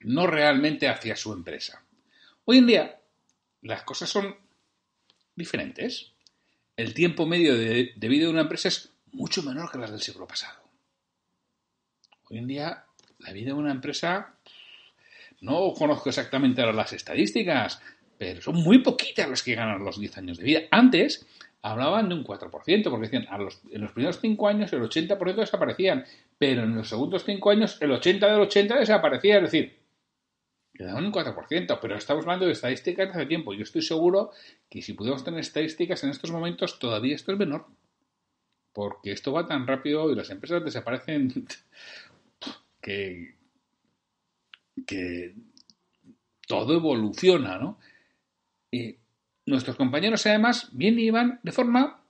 No 0.02 0.28
realmente 0.28 0.88
hacia 0.88 1.16
su 1.16 1.34
empresa. 1.34 1.84
Hoy 2.46 2.60
en 2.60 2.68
día, 2.68 3.00
las 3.62 3.84
cosas 3.84 4.10
son 4.10 4.36
diferentes. 5.36 6.13
El 6.77 6.94
tiempo 6.94 7.25
medio 7.25 7.58
de, 7.58 7.94
vida 7.96 8.25
de 8.25 8.32
una 8.32 8.42
empresa 8.42 8.68
es 8.68 8.94
mucho 9.12 9.44
menor 9.44 9.72
que 9.72 9.77
las 9.77 9.92
del 9.92 10.01
siglo 10.01 10.27
pasado. 10.27 10.60
Hoy 12.30 12.39
en 12.39 12.48
día, 12.48 12.86
la 13.20 13.32
vida 13.32 13.48
de 13.48 13.54
una 13.54 13.72
empresa, 13.72 14.36
no 15.42 15.74
conozco 15.74 16.10
exactamente 16.10 16.62
ahora 16.62 16.74
las 16.74 16.94
estadísticas, 16.94 17.82
pero 18.18 18.42
son 18.42 18.56
muy 18.56 18.80
poquitas 18.80 19.30
las 19.30 19.44
que 19.44 19.56
ganan 19.56 19.84
los 19.84 20.00
10 20.00 20.18
años 20.18 20.38
de 20.38 20.44
vida. 20.44 20.62
Antes 20.72 21.25
hablaban 21.62 22.10
de 22.10 22.15
un 22.15 22.24
4%, 22.24 22.89
porque 22.89 23.08
decían, 23.08 23.27
en 23.72 23.82
los 23.82 23.92
primeros 23.92 24.20
5 24.20 24.48
años 24.48 24.74
el 24.74 24.82
80% 24.82 25.36
desaparecían, 25.36 26.06
pero 26.38 26.63
en 26.63 26.75
los 26.75 26.89
segundos 26.89 27.24
5 27.25 27.50
años 27.50 27.77
el 27.82 27.92
80% 27.92 28.20
del 28.20 28.68
80% 28.70 28.80
desaparecía, 28.80 29.38
es 29.38 29.44
decir, 29.44 29.85
quedaban 30.75 31.05
un 31.05 31.12
4%, 31.12 31.79
pero 31.82 31.96
estamos 31.96 32.25
hablando 32.25 32.46
de 32.46 32.51
estadísticas 32.51 33.08
de 33.08 33.13
hace 33.13 33.25
tiempo. 33.25 33.53
Yo 33.53 33.63
estoy 33.63 33.82
seguro 33.82 34.32
que 34.70 34.82
si 34.82 34.94
pudiéramos 34.94 35.24
tener 35.24 35.39
estadísticas 35.39 36.03
en 36.03 36.10
estos 36.10 36.32
momentos, 36.32 36.77
todavía 36.79 37.15
esto 37.15 37.32
es 37.32 37.39
menor. 37.39 37.65
Porque 38.74 39.12
esto 39.12 39.32
va 39.32 39.46
tan 39.46 39.65
rápido 39.65 40.12
y 40.12 40.15
las 40.15 40.29
empresas 40.29 40.63
desaparecen 40.63 41.48
que, 42.82 43.34
todo 46.48 46.75
evoluciona, 46.75 47.58
¿no? 47.58 47.79
Y 48.70 48.98
nuestros 49.46 49.77
compañeros 49.77 50.25
además 50.25 50.70
bien 50.74 51.00
iban 51.00 51.39
de 51.41 51.51
forma 51.51 52.03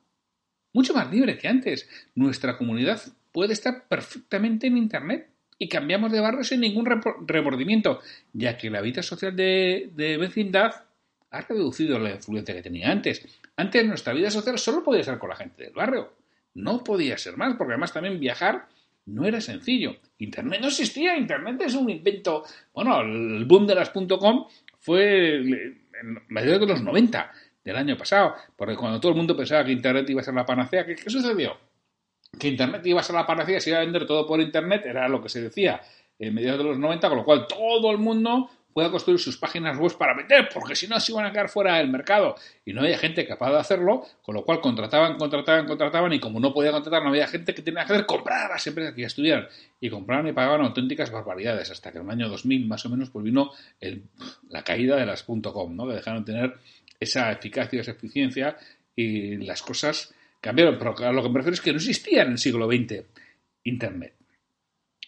mucho 0.73 0.93
más 0.93 1.11
libre 1.11 1.37
que 1.37 1.47
antes. 1.47 1.87
Nuestra 2.15 2.57
comunidad 2.57 2.99
puede 3.31 3.53
estar 3.53 3.87
perfectamente 3.87 4.67
en 4.67 4.77
Internet 4.77 5.34
y 5.57 5.69
cambiamos 5.69 6.11
de 6.11 6.19
barrio 6.19 6.43
sin 6.43 6.61
ningún 6.61 6.85
remordimiento, 7.27 8.01
ya 8.33 8.57
que 8.57 8.69
la 8.69 8.81
vida 8.81 9.01
social 9.01 9.35
de, 9.35 10.17
vecindad 10.19 10.83
ha 11.31 11.41
reducido 11.41 11.99
la 11.99 12.11
influencia 12.11 12.55
que 12.55 12.61
tenía 12.61 12.91
antes. 12.91 13.25
Antes 13.55 13.85
nuestra 13.85 14.13
vida 14.13 14.29
social 14.29 14.57
solo 14.59 14.83
podía 14.83 15.03
ser 15.03 15.17
con 15.17 15.29
la 15.29 15.35
gente 15.35 15.63
del 15.63 15.73
barrio. 15.73 16.13
No 16.53 16.83
podía 16.83 17.17
ser 17.17 17.37
más, 17.37 17.55
porque 17.57 17.73
además 17.73 17.93
también 17.93 18.19
viajar 18.19 18.67
no 19.05 19.25
era 19.25 19.41
sencillo. 19.41 19.97
Internet 20.19 20.61
no 20.61 20.67
existía, 20.67 21.17
Internet 21.17 21.61
es 21.61 21.75
un 21.75 21.89
invento. 21.89 22.43
Bueno, 22.73 23.01
el 23.01 23.45
boom 23.45 23.67
de 23.67 23.75
las 23.75 23.89
.com 23.89 24.47
fue 24.79 25.35
en 25.35 26.23
mediados 26.29 26.61
de 26.61 26.67
los 26.67 26.81
90 26.81 27.31
del 27.63 27.75
año 27.75 27.97
pasado, 27.97 28.35
porque 28.55 28.75
cuando 28.75 28.99
todo 28.99 29.11
el 29.11 29.17
mundo 29.17 29.35
pensaba 29.35 29.65
que 29.65 29.71
Internet 29.71 30.09
iba 30.09 30.21
a 30.21 30.23
ser 30.23 30.33
la 30.33 30.45
panacea, 30.45 30.85
¿qué, 30.85 30.95
qué 30.95 31.09
sucedió? 31.09 31.57
Que 32.37 32.47
Internet 32.47 32.85
iba 32.85 32.99
a 32.99 33.03
ser 33.03 33.15
la 33.15 33.25
panacea, 33.25 33.59
se 33.59 33.69
iba 33.69 33.79
a 33.79 33.83
vender 33.83 34.05
todo 34.05 34.27
por 34.27 34.41
Internet, 34.41 34.85
era 34.85 35.07
lo 35.07 35.21
que 35.21 35.29
se 35.29 35.41
decía 35.41 35.81
en 36.19 36.33
mediados 36.33 36.59
de 36.59 36.65
los 36.65 36.77
90, 36.77 37.09
con 37.09 37.17
lo 37.17 37.25
cual 37.25 37.47
todo 37.47 37.91
el 37.91 37.97
mundo 37.97 38.49
pueda 38.75 38.91
construir 38.91 39.19
sus 39.19 39.37
páginas 39.37 39.77
web 39.77 39.97
para 39.97 40.13
vender, 40.13 40.49
porque 40.53 40.75
si 40.75 40.85
no 40.85 40.99
se 40.99 41.13
iban 41.13 41.25
a 41.25 41.31
quedar 41.31 41.47
fuera 41.47 41.77
del 41.77 41.87
mercado 41.87 42.35
y 42.65 42.73
no 42.73 42.81
había 42.81 42.97
gente 42.97 43.25
capaz 43.25 43.51
de 43.51 43.59
hacerlo, 43.59 44.05
con 44.21 44.35
lo 44.35 44.43
cual 44.43 44.59
contrataban, 44.59 45.15
contrataban, 45.15 45.65
contrataban 45.65 46.11
y 46.11 46.19
como 46.19 46.41
no 46.41 46.53
podía 46.53 46.73
contratar, 46.73 47.01
no 47.01 47.07
había 47.07 47.25
gente 47.25 47.55
que 47.55 47.61
tenía 47.61 47.85
que 47.85 47.93
hacer 47.93 48.05
comprar 48.05 48.47
a 48.51 48.55
las 48.55 48.67
empresas 48.67 48.93
que 48.93 48.99
ya 48.99 49.07
estuvieran 49.07 49.47
y 49.79 49.89
compraban 49.89 50.27
y 50.27 50.33
pagaban 50.33 50.59
auténticas 50.59 51.09
barbaridades 51.09 51.71
hasta 51.71 51.93
que 51.93 51.99
en 51.99 52.03
el 52.03 52.11
año 52.11 52.27
2000 52.27 52.67
más 52.67 52.85
o 52.85 52.89
menos 52.89 53.09
pues 53.11 53.23
vino 53.23 53.51
la 54.49 54.63
caída 54.65 54.97
de 54.97 55.05
las 55.05 55.23
.com, 55.23 55.73
¿no? 55.73 55.87
que 55.87 55.93
dejaron 55.93 56.25
de 56.25 56.33
tener 56.33 56.55
esa 56.99 57.31
eficacia, 57.31 57.79
esa 57.79 57.91
eficiencia 57.91 58.57
y 58.93 59.37
las 59.37 59.61
cosas 59.61 60.13
cambiaron, 60.45 60.77
pero 60.77 61.11
lo 61.11 61.23
que 61.23 61.29
me 61.29 61.39
refiero 61.39 61.55
es 61.55 61.61
que 61.61 61.71
no 61.71 61.77
existía 61.77 62.21
en 62.21 62.33
el 62.33 62.37
siglo 62.37 62.67
XX 62.67 63.03
Internet. 63.63 64.13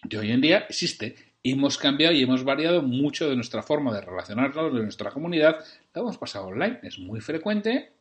Y 0.10 0.16
hoy 0.16 0.32
en 0.32 0.42
día 0.42 0.66
existe. 0.68 1.16
hemos 1.44 1.78
cambiado 1.78 2.14
y 2.14 2.24
hemos 2.24 2.44
variado 2.44 2.82
mucho 2.82 3.30
de 3.30 3.36
nuestra 3.36 3.62
forma 3.62 3.94
de 3.94 4.02
relacionarnos, 4.02 4.74
de 4.74 4.82
nuestra 4.82 5.12
comunidad. 5.12 5.64
La 5.94 6.02
hemos 6.02 6.18
pasado 6.18 6.48
online. 6.48 6.80
Es 6.82 6.98
muy 6.98 7.22
frecuente 7.22 7.92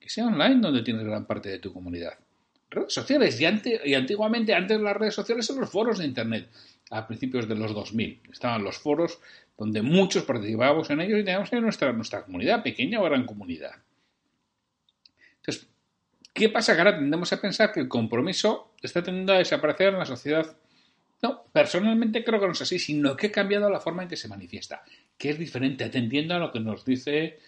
que 0.00 0.08
sea 0.08 0.26
online 0.26 0.56
donde 0.60 0.82
tienes 0.82 1.04
gran 1.04 1.24
parte 1.24 1.50
de 1.50 1.60
tu 1.60 1.72
comunidad. 1.72 2.18
Redes 2.68 2.92
sociales. 2.92 3.40
Y, 3.40 3.44
y 3.88 3.94
antiguamente, 3.94 4.52
antes 4.52 4.80
las 4.80 4.96
redes 4.96 5.14
sociales, 5.14 5.46
son 5.46 5.60
los 5.60 5.70
foros 5.70 5.98
de 5.98 6.04
Internet. 6.04 6.48
A 6.90 7.06
principios 7.06 7.48
de 7.48 7.54
los 7.54 7.72
2000. 7.74 8.22
Estaban 8.32 8.64
los 8.64 8.76
foros 8.78 9.20
donde 9.56 9.82
muchos 9.82 10.24
participábamos 10.24 10.90
en 10.90 11.00
ellos 11.00 11.20
y 11.20 11.24
teníamos 11.24 11.52
nuestra, 11.52 11.92
nuestra 11.92 12.24
comunidad, 12.24 12.64
pequeña 12.64 13.00
o 13.00 13.04
gran 13.04 13.24
comunidad. 13.24 13.76
Entonces, 15.36 15.68
¿Qué 16.36 16.50
pasa? 16.50 16.74
Que 16.74 16.80
ahora 16.80 16.98
tendemos 16.98 17.32
a 17.32 17.40
pensar 17.40 17.72
que 17.72 17.80
el 17.80 17.88
compromiso 17.88 18.74
está 18.82 19.02
tendiendo 19.02 19.32
a 19.32 19.38
desaparecer 19.38 19.94
en 19.94 19.98
la 19.98 20.04
sociedad. 20.04 20.54
No, 21.22 21.44
personalmente 21.50 22.22
creo 22.22 22.38
que 22.38 22.44
no 22.44 22.52
es 22.52 22.60
así, 22.60 22.78
sino 22.78 23.16
que 23.16 23.28
ha 23.28 23.32
cambiado 23.32 23.70
la 23.70 23.80
forma 23.80 24.02
en 24.02 24.10
que 24.10 24.18
se 24.18 24.28
manifiesta, 24.28 24.82
que 25.16 25.30
es 25.30 25.38
diferente, 25.38 25.84
atendiendo 25.84 26.34
a 26.34 26.38
lo 26.38 26.52
que 26.52 26.60
nos 26.60 26.84
dice 26.84 27.38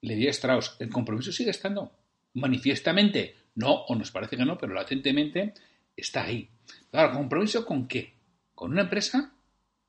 Levi 0.00 0.28
Strauss. 0.28 0.76
El 0.78 0.88
compromiso 0.88 1.30
sigue 1.30 1.50
estando 1.50 1.92
manifiestamente, 2.32 3.36
no, 3.54 3.84
o 3.84 3.94
nos 3.94 4.10
parece 4.10 4.38
que 4.38 4.46
no, 4.46 4.56
pero 4.56 4.72
latentemente 4.72 5.52
está 5.94 6.24
ahí. 6.24 6.48
Claro, 6.90 7.12
¿compromiso 7.12 7.66
con 7.66 7.86
qué? 7.86 8.14
¿Con 8.54 8.72
una 8.72 8.80
empresa? 8.80 9.30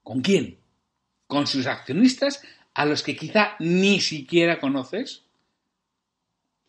¿Con 0.04 0.20
quién? 0.20 0.60
¿Con 1.28 1.48
sus 1.48 1.66
accionistas 1.66 2.44
a 2.74 2.84
los 2.84 3.04
que 3.04 3.16
quizá 3.16 3.56
ni 3.60 4.02
siquiera 4.02 4.60
conoces? 4.60 5.29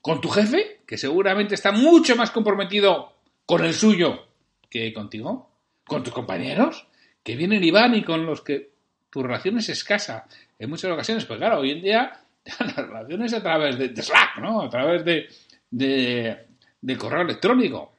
¿Con 0.00 0.20
tu 0.20 0.28
jefe? 0.28 0.80
que 0.90 0.98
seguramente 0.98 1.54
está 1.54 1.70
mucho 1.70 2.16
más 2.16 2.32
comprometido 2.32 3.12
con 3.46 3.64
el 3.64 3.74
suyo 3.74 4.26
que 4.68 4.92
contigo, 4.92 5.48
con 5.86 6.02
tus 6.02 6.12
compañeros, 6.12 6.88
que 7.22 7.36
vienen 7.36 7.62
y 7.62 7.70
van 7.70 7.94
y 7.94 8.02
con 8.02 8.26
los 8.26 8.40
que 8.40 8.72
tu 9.08 9.22
relación 9.22 9.58
es 9.58 9.68
escasa 9.68 10.26
en 10.58 10.68
muchas 10.68 10.90
ocasiones. 10.90 11.24
Pues 11.26 11.38
claro, 11.38 11.60
hoy 11.60 11.70
en 11.70 11.82
día 11.82 12.24
las 12.58 12.76
relaciones 12.76 13.32
a 13.34 13.40
través 13.40 13.78
de, 13.78 14.02
Slack, 14.02 14.38
¿no? 14.38 14.62
A 14.62 14.68
través 14.68 15.04
de, 15.04 15.28
de, 15.70 16.96
correo 16.96 17.22
electrónico. 17.22 17.92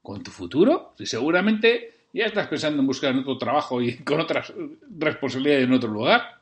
Con 0.00 0.22
tu 0.22 0.30
futuro, 0.30 0.94
si 0.96 1.04
seguramente 1.04 2.06
ya 2.14 2.24
estás 2.24 2.46
pensando 2.46 2.80
en 2.80 2.86
buscar 2.86 3.14
otro 3.14 3.36
trabajo 3.36 3.82
y 3.82 3.98
con 4.04 4.20
otras 4.20 4.54
responsabilidades 4.98 5.64
en 5.64 5.74
otro 5.74 5.90
lugar. 5.90 6.40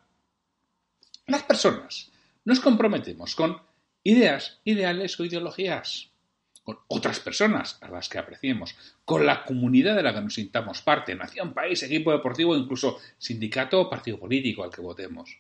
Las 1.27 1.43
personas 1.43 2.13
nos 2.45 2.61
comprometemos 2.61 3.35
con 3.35 3.66
ideas, 4.07 4.61
ideales 4.65 5.19
o 5.19 5.25
ideologías, 5.25 6.11
con 6.63 6.79
otras 6.89 7.21
personas 7.21 7.79
a 7.81 7.89
las 7.89 8.09
que 8.09 8.19
apreciemos, 8.19 8.75
con 9.05 9.27
la 9.27 9.45
comunidad 9.45 9.97
de 9.97 10.03
la 10.03 10.15
que 10.15 10.21
nos 10.21 10.35
sintamos 10.35 10.83
parte, 10.83 11.15
nación, 11.15 11.53
país, 11.53 11.83
equipo 11.83 12.13
deportivo, 12.13 12.57
incluso 12.57 12.99
sindicato 13.19 13.81
o 13.81 13.91
partido 13.91 14.19
político 14.19 14.63
al 14.63 14.71
que 14.71 14.81
votemos, 14.81 15.39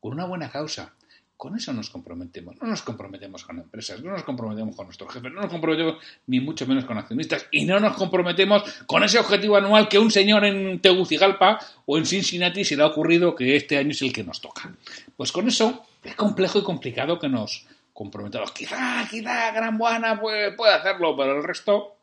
con 0.00 0.12
una 0.12 0.26
buena 0.26 0.50
causa. 0.50 0.94
Con 1.36 1.54
eso 1.54 1.72
nos 1.72 1.88
comprometemos. 1.90 2.56
No 2.60 2.66
nos 2.66 2.82
comprometemos 2.82 3.44
con 3.44 3.60
empresas, 3.60 4.02
no 4.02 4.10
nos 4.10 4.24
comprometemos 4.24 4.74
con 4.74 4.86
nuestro 4.86 5.06
jefe, 5.06 5.30
no 5.30 5.40
nos 5.40 5.50
comprometemos 5.50 6.02
ni 6.26 6.40
mucho 6.40 6.66
menos 6.66 6.84
con 6.84 6.98
accionistas 6.98 7.46
y 7.52 7.64
no 7.64 7.78
nos 7.78 7.94
comprometemos 7.96 8.64
con 8.86 9.04
ese 9.04 9.20
objetivo 9.20 9.56
anual 9.56 9.88
que 9.88 10.00
un 10.00 10.10
señor 10.10 10.44
en 10.44 10.80
Tegucigalpa 10.80 11.60
o 11.86 11.96
en 11.96 12.06
Cincinnati 12.06 12.64
se 12.64 12.76
le 12.76 12.82
ha 12.82 12.86
ocurrido 12.86 13.36
que 13.36 13.54
este 13.54 13.78
año 13.78 13.92
es 13.92 14.02
el 14.02 14.12
que 14.12 14.24
nos 14.24 14.40
toca. 14.40 14.74
Pues 15.16 15.30
con 15.30 15.46
eso 15.46 15.86
es 16.02 16.16
complejo 16.16 16.58
y 16.58 16.64
complicado 16.64 17.20
que 17.20 17.28
nos 17.28 17.66
comprometidos. 17.98 18.52
Quizá, 18.52 19.04
quizá 19.10 19.50
Gran 19.50 19.76
Buana 19.76 20.20
puede, 20.20 20.52
puede 20.52 20.72
hacerlo, 20.72 21.16
pero 21.16 21.36
el 21.36 21.42
resto 21.42 21.96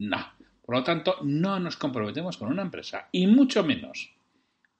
no. 0.00 0.34
Por 0.60 0.76
lo 0.76 0.84
tanto, 0.84 1.16
no 1.22 1.58
nos 1.58 1.78
comprometemos 1.78 2.36
con 2.36 2.48
una 2.48 2.60
empresa 2.60 3.08
y 3.10 3.26
mucho 3.26 3.64
menos 3.64 4.12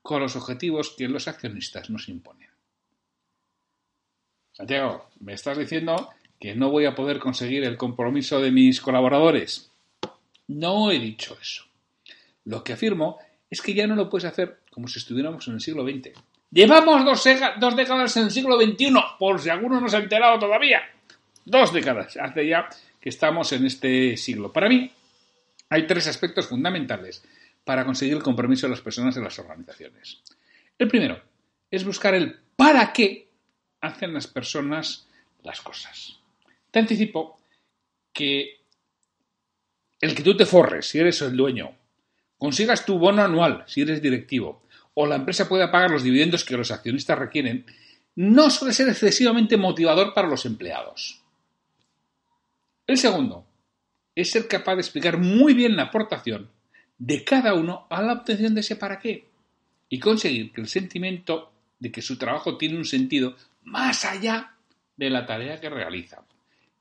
con 0.02 0.20
los 0.20 0.36
objetivos 0.36 0.94
que 0.98 1.08
los 1.08 1.28
accionistas 1.28 1.88
nos 1.88 2.10
imponen. 2.10 2.50
Santiago, 4.52 5.08
me 5.20 5.32
estás 5.32 5.56
diciendo 5.56 6.10
que 6.38 6.54
no 6.54 6.68
voy 6.68 6.84
a 6.84 6.94
poder 6.94 7.20
conseguir 7.20 7.64
el 7.64 7.78
compromiso 7.78 8.38
de 8.38 8.50
mis 8.50 8.82
colaboradores. 8.82 9.72
No 10.46 10.90
he 10.90 10.98
dicho 10.98 11.38
eso. 11.40 11.64
Lo 12.44 12.62
que 12.62 12.74
afirmo 12.74 13.18
es 13.48 13.62
que 13.62 13.72
ya 13.72 13.86
no 13.86 13.94
lo 13.94 14.10
puedes 14.10 14.26
hacer 14.26 14.60
como 14.70 14.88
si 14.88 14.98
estuviéramos 14.98 15.48
en 15.48 15.54
el 15.54 15.62
siglo 15.62 15.84
XX. 15.84 16.12
Llevamos 16.50 17.04
dos, 17.04 17.24
décadas 17.76 18.16
en 18.16 18.24
el 18.24 18.30
siglo 18.30 18.58
XXI, 18.60 18.94
por 19.18 19.40
si 19.40 19.50
alguno 19.50 19.80
no 19.80 19.88
se 19.88 19.96
ha 19.96 20.00
enterado 20.00 20.38
todavía. 20.38 20.80
Dos 21.44 21.72
décadas 21.72 22.16
hace 22.16 22.46
ya 22.46 22.68
que 23.00 23.10
estamos 23.10 23.52
en 23.52 23.66
este 23.66 24.16
siglo. 24.16 24.52
Para 24.52 24.68
mí, 24.68 24.90
hay 25.68 25.86
tres 25.86 26.06
aspectos 26.06 26.48
fundamentales 26.48 27.22
para 27.64 27.84
conseguir 27.84 28.14
el 28.14 28.22
compromiso 28.22 28.66
de 28.66 28.70
las 28.70 28.80
personas 28.80 29.16
en 29.16 29.24
las 29.24 29.38
organizaciones. 29.38 30.22
El 30.78 30.88
primero, 30.88 31.20
es 31.70 31.84
buscar 31.84 32.14
el 32.14 32.38
para 32.56 32.92
qué 32.92 33.28
hacen 33.80 34.14
las 34.14 34.26
personas 34.26 35.06
las 35.42 35.60
cosas. 35.60 36.18
Te 36.70 36.78
anticipo 36.78 37.38
que 38.12 38.62
el 40.00 40.14
que 40.14 40.22
tú 40.22 40.36
te 40.36 40.46
forres, 40.46 40.86
si 40.86 40.98
eres 40.98 41.20
el 41.22 41.36
dueño, 41.36 41.76
consigas 42.38 42.86
tu 42.86 42.98
bono 42.98 43.22
anual, 43.22 43.64
si 43.66 43.82
eres 43.82 44.00
directivo, 44.00 44.62
o 45.00 45.06
la 45.06 45.14
empresa 45.14 45.48
pueda 45.48 45.70
pagar 45.70 45.92
los 45.92 46.02
dividendos 46.02 46.44
que 46.44 46.56
los 46.56 46.72
accionistas 46.72 47.16
requieren, 47.16 47.64
no 48.16 48.50
suele 48.50 48.74
ser 48.74 48.88
excesivamente 48.88 49.56
motivador 49.56 50.12
para 50.12 50.26
los 50.26 50.44
empleados. 50.44 51.22
El 52.84 52.98
segundo 52.98 53.46
es 54.12 54.28
ser 54.28 54.48
capaz 54.48 54.74
de 54.74 54.80
explicar 54.80 55.16
muy 55.16 55.54
bien 55.54 55.76
la 55.76 55.84
aportación 55.84 56.50
de 56.98 57.22
cada 57.22 57.54
uno 57.54 57.86
a 57.90 58.02
la 58.02 58.14
obtención 58.14 58.56
de 58.56 58.62
ese 58.62 58.74
para 58.74 58.98
qué 58.98 59.28
y 59.88 60.00
conseguir 60.00 60.50
que 60.50 60.62
el 60.62 60.66
sentimiento 60.66 61.52
de 61.78 61.92
que 61.92 62.02
su 62.02 62.18
trabajo 62.18 62.58
tiene 62.58 62.76
un 62.76 62.84
sentido 62.84 63.36
más 63.62 64.04
allá 64.04 64.56
de 64.96 65.10
la 65.10 65.26
tarea 65.26 65.60
que 65.60 65.70
realiza. 65.70 66.24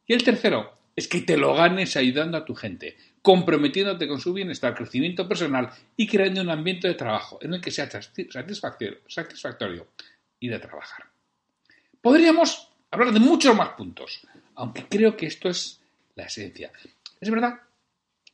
Y 0.08 0.14
el 0.14 0.24
tercero 0.24 0.74
es 0.96 1.08
que 1.08 1.22
te 1.22 1.38
lo 1.38 1.54
ganes 1.54 1.96
ayudando 1.96 2.40
a 2.40 2.46
tu 2.46 2.56
gente, 2.56 2.98
comprometiéndote 3.28 4.08
con 4.08 4.22
su 4.22 4.32
bienestar, 4.32 4.74
crecimiento 4.74 5.28
personal 5.28 5.70
y 5.98 6.08
creando 6.08 6.40
un 6.40 6.50
ambiente 6.50 6.88
de 6.88 6.94
trabajo 6.94 7.38
en 7.42 7.56
el 7.56 7.60
que 7.60 7.72
sea 7.72 7.90
satisfactorio 7.92 9.88
y 10.40 10.48
de 10.48 10.58
trabajar. 10.60 11.08
Podríamos 12.00 12.70
hablar 12.90 13.12
de 13.12 13.20
muchos 13.20 13.54
más 13.54 13.72
puntos, 13.72 14.22
aunque 14.56 14.86
creo 14.88 15.18
que 15.18 15.26
esto 15.26 15.50
es 15.50 15.82
la 16.16 16.24
esencia. 16.24 16.72
Es 17.20 17.30
verdad 17.30 17.60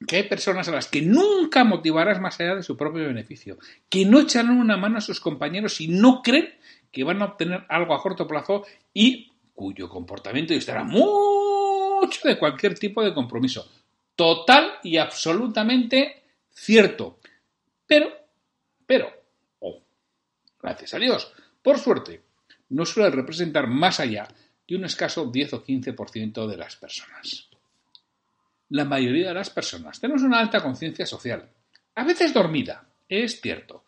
que 0.05 0.17
hay 0.17 0.23
personas 0.29 0.67
a 0.67 0.73
las 0.73 0.87
que 0.87 1.01
nunca 1.01 1.63
motivarás 1.63 2.21
más 2.21 2.39
allá 2.39 2.53
de 2.53 2.61
su 2.61 2.77
propio 2.77 3.07
beneficio, 3.07 3.57
que 3.89 4.05
no 4.05 4.19
echarán 4.19 4.59
una 4.59 4.77
mano 4.77 4.99
a 4.99 5.01
sus 5.01 5.19
compañeros 5.19 5.81
y 5.81 5.87
no 5.87 6.21
creen 6.21 6.53
que 6.91 7.03
van 7.03 7.19
a 7.23 7.25
obtener 7.25 7.65
algo 7.67 7.95
a 7.95 7.99
corto 7.99 8.27
plazo 8.27 8.63
y 8.93 9.31
cuyo 9.55 9.89
comportamiento 9.89 10.53
estará 10.53 10.83
mucho 10.83 12.27
de 12.27 12.37
cualquier 12.37 12.77
tipo 12.77 13.03
de 13.03 13.11
compromiso. 13.11 13.67
Total 14.15 14.73
y 14.83 14.97
absolutamente 14.97 16.23
cierto. 16.51 17.19
Pero, 17.87 18.07
pero, 18.85 19.11
oh, 19.59 19.81
gracias 20.61 20.93
a 20.93 20.99
Dios, 20.99 21.31
por 21.61 21.79
suerte, 21.79 22.21
no 22.69 22.85
suele 22.85 23.09
representar 23.09 23.67
más 23.67 23.99
allá 23.99 24.27
de 24.67 24.75
un 24.75 24.85
escaso 24.85 25.25
10 25.25 25.53
o 25.53 25.63
15% 25.63 26.47
de 26.47 26.57
las 26.57 26.75
personas 26.75 27.49
la 28.73 28.85
mayoría 28.85 29.27
de 29.27 29.33
las 29.35 29.51
personas 29.51 29.99
tenemos 29.99 30.23
una 30.23 30.39
alta 30.39 30.63
conciencia 30.63 31.05
social, 31.05 31.47
a 31.93 32.03
veces 32.03 32.33
dormida, 32.33 32.87
es 33.07 33.39
cierto, 33.39 33.83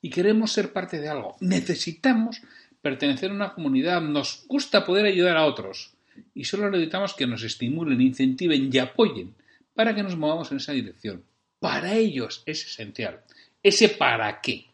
y 0.00 0.10
queremos 0.10 0.52
ser 0.52 0.72
parte 0.72 1.00
de 1.00 1.08
algo. 1.08 1.36
Necesitamos 1.40 2.40
pertenecer 2.80 3.32
a 3.32 3.34
una 3.34 3.52
comunidad, 3.52 4.00
nos 4.00 4.44
gusta 4.46 4.86
poder 4.86 5.06
ayudar 5.06 5.36
a 5.36 5.44
otros 5.44 5.92
y 6.34 6.44
solo 6.44 6.70
necesitamos 6.70 7.14
que 7.14 7.26
nos 7.26 7.42
estimulen, 7.42 8.00
incentiven 8.00 8.70
y 8.72 8.78
apoyen 8.78 9.34
para 9.78 9.94
que 9.94 10.02
nos 10.02 10.16
movamos 10.16 10.50
en 10.50 10.56
esa 10.56 10.72
dirección. 10.72 11.24
Para 11.60 11.94
ellos 11.94 12.42
es 12.46 12.66
esencial. 12.66 13.22
Ese 13.62 13.90
para 13.90 14.40
qué. 14.40 14.66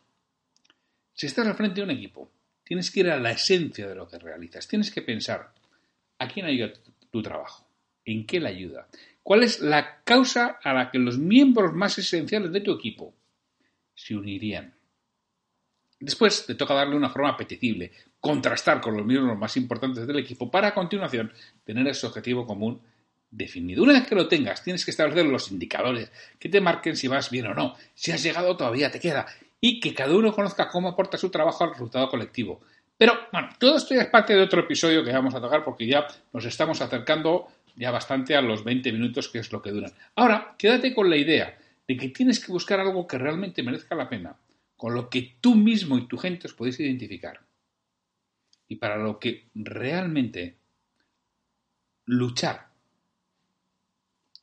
Si 1.12 1.26
estás 1.26 1.46
al 1.46 1.56
frente 1.56 1.74
de 1.74 1.82
un 1.82 1.90
equipo, 1.90 2.32
tienes 2.62 2.90
que 2.90 3.00
ir 3.00 3.10
a 3.10 3.20
la 3.20 3.32
esencia 3.32 3.86
de 3.86 3.94
lo 3.94 4.08
que 4.08 4.18
realizas. 4.18 4.66
Tienes 4.66 4.90
que 4.90 5.02
pensar 5.02 5.52
a 6.18 6.26
quién 6.26 6.46
ayuda 6.46 6.72
tu 7.10 7.22
trabajo, 7.22 7.68
en 8.06 8.24
qué 8.24 8.40
le 8.40 8.48
ayuda, 8.48 8.88
¿Cuál 9.22 9.42
es 9.42 9.60
la 9.60 10.02
causa 10.04 10.58
a 10.62 10.72
la 10.72 10.90
que 10.90 10.98
los 10.98 11.18
miembros 11.18 11.74
más 11.74 11.98
esenciales 11.98 12.50
de 12.50 12.62
tu 12.62 12.72
equipo 12.72 13.14
se 13.94 14.16
unirían? 14.16 14.74
Después 16.00 16.46
te 16.46 16.54
toca 16.54 16.72
darle 16.72 16.96
una 16.96 17.10
forma 17.10 17.28
apetecible, 17.28 17.92
contrastar 18.20 18.80
con 18.80 18.96
los 18.96 19.04
miembros 19.04 19.36
más 19.36 19.54
importantes 19.58 20.06
del 20.06 20.18
equipo 20.18 20.50
para 20.50 20.68
a 20.68 20.74
continuación 20.74 21.30
tener 21.62 21.86
ese 21.88 22.06
objetivo 22.06 22.46
común 22.46 22.80
definido. 23.36 23.82
Una 23.82 23.94
vez 23.94 24.06
que 24.06 24.14
lo 24.14 24.28
tengas, 24.28 24.62
tienes 24.62 24.84
que 24.84 24.90
establecer 24.90 25.26
los 25.26 25.50
indicadores 25.50 26.10
que 26.38 26.48
te 26.48 26.60
marquen 26.60 26.96
si 26.96 27.08
vas 27.08 27.30
bien 27.30 27.46
o 27.46 27.54
no, 27.54 27.74
si 27.94 28.12
has 28.12 28.22
llegado 28.22 28.56
todavía 28.56 28.90
te 28.90 29.00
queda, 29.00 29.26
y 29.60 29.80
que 29.80 29.94
cada 29.94 30.14
uno 30.14 30.32
conozca 30.32 30.68
cómo 30.68 30.88
aporta 30.88 31.18
su 31.18 31.30
trabajo 31.30 31.64
al 31.64 31.70
resultado 31.70 32.08
colectivo. 32.08 32.60
Pero, 32.96 33.14
bueno, 33.32 33.48
todo 33.58 33.76
esto 33.76 33.94
ya 33.94 34.02
es 34.02 34.08
parte 34.08 34.34
de 34.34 34.42
otro 34.42 34.60
episodio 34.60 35.04
que 35.04 35.12
vamos 35.12 35.34
a 35.34 35.40
tocar 35.40 35.64
porque 35.64 35.86
ya 35.86 36.06
nos 36.32 36.44
estamos 36.44 36.80
acercando 36.80 37.48
ya 37.74 37.90
bastante 37.90 38.36
a 38.36 38.40
los 38.40 38.62
20 38.62 38.92
minutos 38.92 39.28
que 39.28 39.40
es 39.40 39.50
lo 39.50 39.60
que 39.60 39.70
duran. 39.70 39.92
Ahora, 40.14 40.54
quédate 40.56 40.94
con 40.94 41.10
la 41.10 41.16
idea 41.16 41.58
de 41.88 41.96
que 41.96 42.08
tienes 42.10 42.44
que 42.44 42.52
buscar 42.52 42.78
algo 42.78 43.06
que 43.06 43.18
realmente 43.18 43.64
merezca 43.64 43.96
la 43.96 44.08
pena, 44.08 44.36
con 44.76 44.94
lo 44.94 45.10
que 45.10 45.36
tú 45.40 45.56
mismo 45.56 45.98
y 45.98 46.06
tu 46.06 46.18
gente 46.18 46.46
os 46.46 46.54
podéis 46.54 46.78
identificar. 46.78 47.40
Y 48.68 48.76
para 48.76 48.96
lo 48.96 49.18
que 49.18 49.48
realmente 49.54 50.56
luchar 52.06 52.73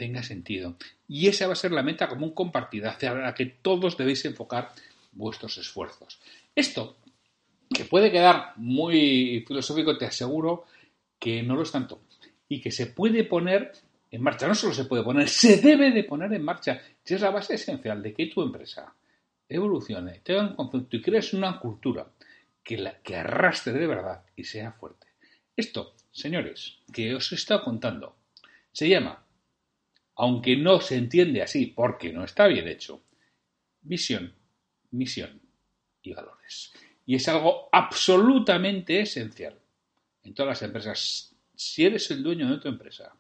tenga 0.02 0.24
sentido. 0.24 0.78
Y 1.08 1.28
esa 1.28 1.46
va 1.46 1.54
a 1.54 1.56
ser 1.56 1.72
la 1.72 1.84
meta 1.84 2.08
común 2.08 2.32
compartida 2.32 2.90
hacia 2.90 3.14
la 3.14 3.36
que 3.36 3.46
todos 3.46 3.96
debéis 3.98 4.26
enfocar 4.26 4.72
vuestros 5.12 5.60
esfuerzos. 5.60 6.20
Esto, 6.56 6.98
que 7.72 7.86
puede 7.86 8.12
quedar 8.12 8.54
muy 8.56 9.46
filosófico, 9.48 10.00
te 10.00 10.08
aseguro 10.08 10.66
que 11.20 11.44
no 11.44 11.56
lo 11.56 11.62
es 11.62 11.72
tanto 11.72 12.02
y 12.50 12.60
que 12.60 12.72
se 12.72 12.88
puede 12.88 13.26
poner 13.26 13.74
en 14.10 14.24
marcha. 14.24 14.48
No 14.48 14.56
solo 14.56 14.74
se 14.74 14.86
puede 14.86 15.04
poner, 15.04 15.30
se 15.30 15.58
debe 15.58 15.92
de 15.92 16.04
poner 16.04 16.34
en 16.34 16.44
marcha. 16.44 16.82
es 17.06 17.22
la 17.22 17.30
base 17.30 17.54
esencial 17.54 18.02
de 18.02 18.16
que 18.16 18.26
tu 18.26 18.42
empresa 18.42 18.92
evolucione, 19.48 20.22
tenga 20.24 20.48
un 20.48 20.56
concepto 20.56 20.96
y 20.96 21.02
crees 21.04 21.32
una 21.36 21.60
cultura 21.60 22.08
que, 22.64 22.76
la, 22.80 23.00
que 23.04 23.18
arrastre 23.18 23.74
de 23.74 23.86
verdad 23.86 24.24
y 24.36 24.46
sea 24.46 24.72
fuerte. 24.72 25.06
Esto, 25.56 25.94
señores, 26.12 26.80
que 26.92 27.14
os 27.14 27.32
he 27.32 27.36
estado 27.36 27.64
contando, 27.64 28.16
se 28.72 28.90
llama, 28.90 29.24
aunque 30.22 30.56
no 30.56 30.80
se 30.80 30.98
entiende 30.98 31.42
así 31.42 31.66
porque 31.66 32.14
no 32.14 32.24
está 32.24 32.46
bien 32.46 32.68
hecho, 32.68 33.02
visión, 33.82 34.32
misión 34.92 35.42
y 36.04 36.14
valores. 36.14 36.74
Y 37.08 37.16
es 37.16 37.28
algo 37.28 37.70
absolutamente 37.72 39.00
esencial 39.00 39.58
en 40.24 40.36
todas 40.36 40.50
las 40.50 40.62
empresas 40.62 41.36
si 41.56 41.86
eres 41.88 42.12
el 42.12 42.22
dueño 42.22 42.52
de 42.52 42.60
tu 42.60 42.68
empresa, 42.68 43.16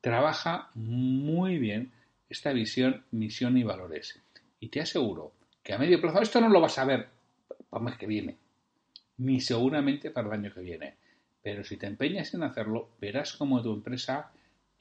trabaja 0.00 0.70
muy 0.74 1.58
bien 1.58 1.92
esta 2.28 2.52
visión, 2.52 3.04
misión 3.12 3.56
y 3.56 3.62
valores. 3.62 4.20
Y 4.58 4.66
te 4.66 4.80
aseguro 4.80 5.32
que 5.62 5.74
a 5.74 5.78
medio 5.78 6.00
plazo, 6.00 6.22
esto 6.22 6.40
no 6.40 6.48
lo 6.48 6.60
vas 6.60 6.76
a 6.78 6.84
ver 6.84 7.08
para 7.70 7.82
el 7.82 7.84
mes 7.84 7.98
que 7.98 8.06
viene, 8.08 8.36
ni 9.18 9.40
seguramente 9.40 10.10
para 10.10 10.26
el 10.26 10.34
año 10.34 10.52
que 10.52 10.60
viene. 10.60 10.96
Pero 11.40 11.62
si 11.62 11.76
te 11.76 11.86
empeñas 11.86 12.34
en 12.34 12.42
hacerlo, 12.42 12.90
verás 13.00 13.34
cómo 13.34 13.62
tu 13.62 13.72
empresa 13.72 14.32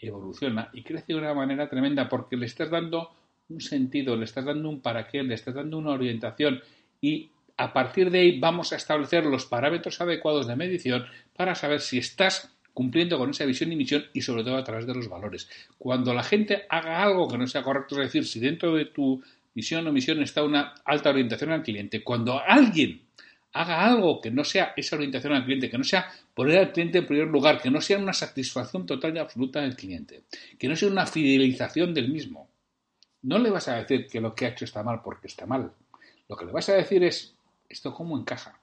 evoluciona 0.07 0.69
y 0.73 0.83
crece 0.83 1.13
de 1.13 1.15
una 1.15 1.33
manera 1.33 1.69
tremenda 1.69 2.09
porque 2.09 2.37
le 2.37 2.45
estás 2.45 2.69
dando 2.69 3.11
un 3.49 3.61
sentido, 3.61 4.15
le 4.15 4.25
estás 4.25 4.45
dando 4.45 4.69
un 4.69 4.81
para 4.81 5.07
qué, 5.07 5.23
le 5.23 5.35
estás 5.35 5.55
dando 5.55 5.77
una 5.77 5.91
orientación 5.91 6.61
y 7.01 7.29
a 7.57 7.73
partir 7.73 8.09
de 8.09 8.19
ahí 8.19 8.39
vamos 8.39 8.73
a 8.73 8.77
establecer 8.77 9.25
los 9.25 9.45
parámetros 9.45 9.99
adecuados 10.01 10.47
de 10.47 10.55
medición 10.55 11.05
para 11.35 11.55
saber 11.55 11.81
si 11.81 11.97
estás 11.97 12.51
cumpliendo 12.73 13.17
con 13.17 13.29
esa 13.29 13.45
visión 13.45 13.71
y 13.71 13.75
misión 13.75 14.05
y 14.13 14.21
sobre 14.21 14.43
todo 14.43 14.57
a 14.57 14.63
través 14.63 14.87
de 14.87 14.95
los 14.95 15.09
valores. 15.09 15.49
Cuando 15.77 16.13
la 16.13 16.23
gente 16.23 16.63
haga 16.69 17.03
algo 17.03 17.27
que 17.27 17.37
no 17.37 17.47
sea 17.47 17.63
correcto, 17.63 17.95
es 17.95 18.07
decir, 18.07 18.25
si 18.25 18.39
dentro 18.39 18.73
de 18.73 18.85
tu 18.85 19.21
visión 19.53 19.85
o 19.87 19.91
misión 19.91 20.21
está 20.21 20.43
una 20.43 20.73
alta 20.85 21.09
orientación 21.09 21.51
al 21.51 21.63
cliente, 21.63 22.03
cuando 22.03 22.39
alguien 22.39 23.01
haga 23.53 23.85
algo 23.85 24.21
que 24.21 24.31
no 24.31 24.43
sea 24.43 24.73
esa 24.75 24.95
orientación 24.95 25.33
al 25.33 25.45
cliente, 25.45 25.69
que 25.69 25.77
no 25.77 25.83
sea 25.83 26.11
poner 26.33 26.57
al 26.57 26.71
cliente 26.71 26.99
en 26.99 27.07
primer 27.07 27.27
lugar, 27.27 27.61
que 27.61 27.69
no 27.69 27.81
sea 27.81 27.97
una 27.97 28.13
satisfacción 28.13 28.85
total 28.85 29.15
y 29.15 29.19
absoluta 29.19 29.61
del 29.61 29.75
cliente, 29.75 30.23
que 30.57 30.67
no 30.67 30.75
sea 30.75 30.89
una 30.89 31.05
fidelización 31.05 31.93
del 31.93 32.09
mismo, 32.09 32.49
no 33.23 33.37
le 33.37 33.49
vas 33.49 33.67
a 33.67 33.75
decir 33.75 34.07
que 34.07 34.21
lo 34.21 34.33
que 34.33 34.45
ha 34.45 34.49
hecho 34.49 34.65
está 34.65 34.83
mal 34.83 35.01
porque 35.03 35.27
está 35.27 35.45
mal. 35.45 35.71
Lo 36.27 36.35
que 36.35 36.45
le 36.45 36.51
vas 36.51 36.69
a 36.69 36.73
decir 36.73 37.03
es, 37.03 37.35
¿Esto 37.71 37.93
cómo 37.93 38.17
encaja 38.17 38.59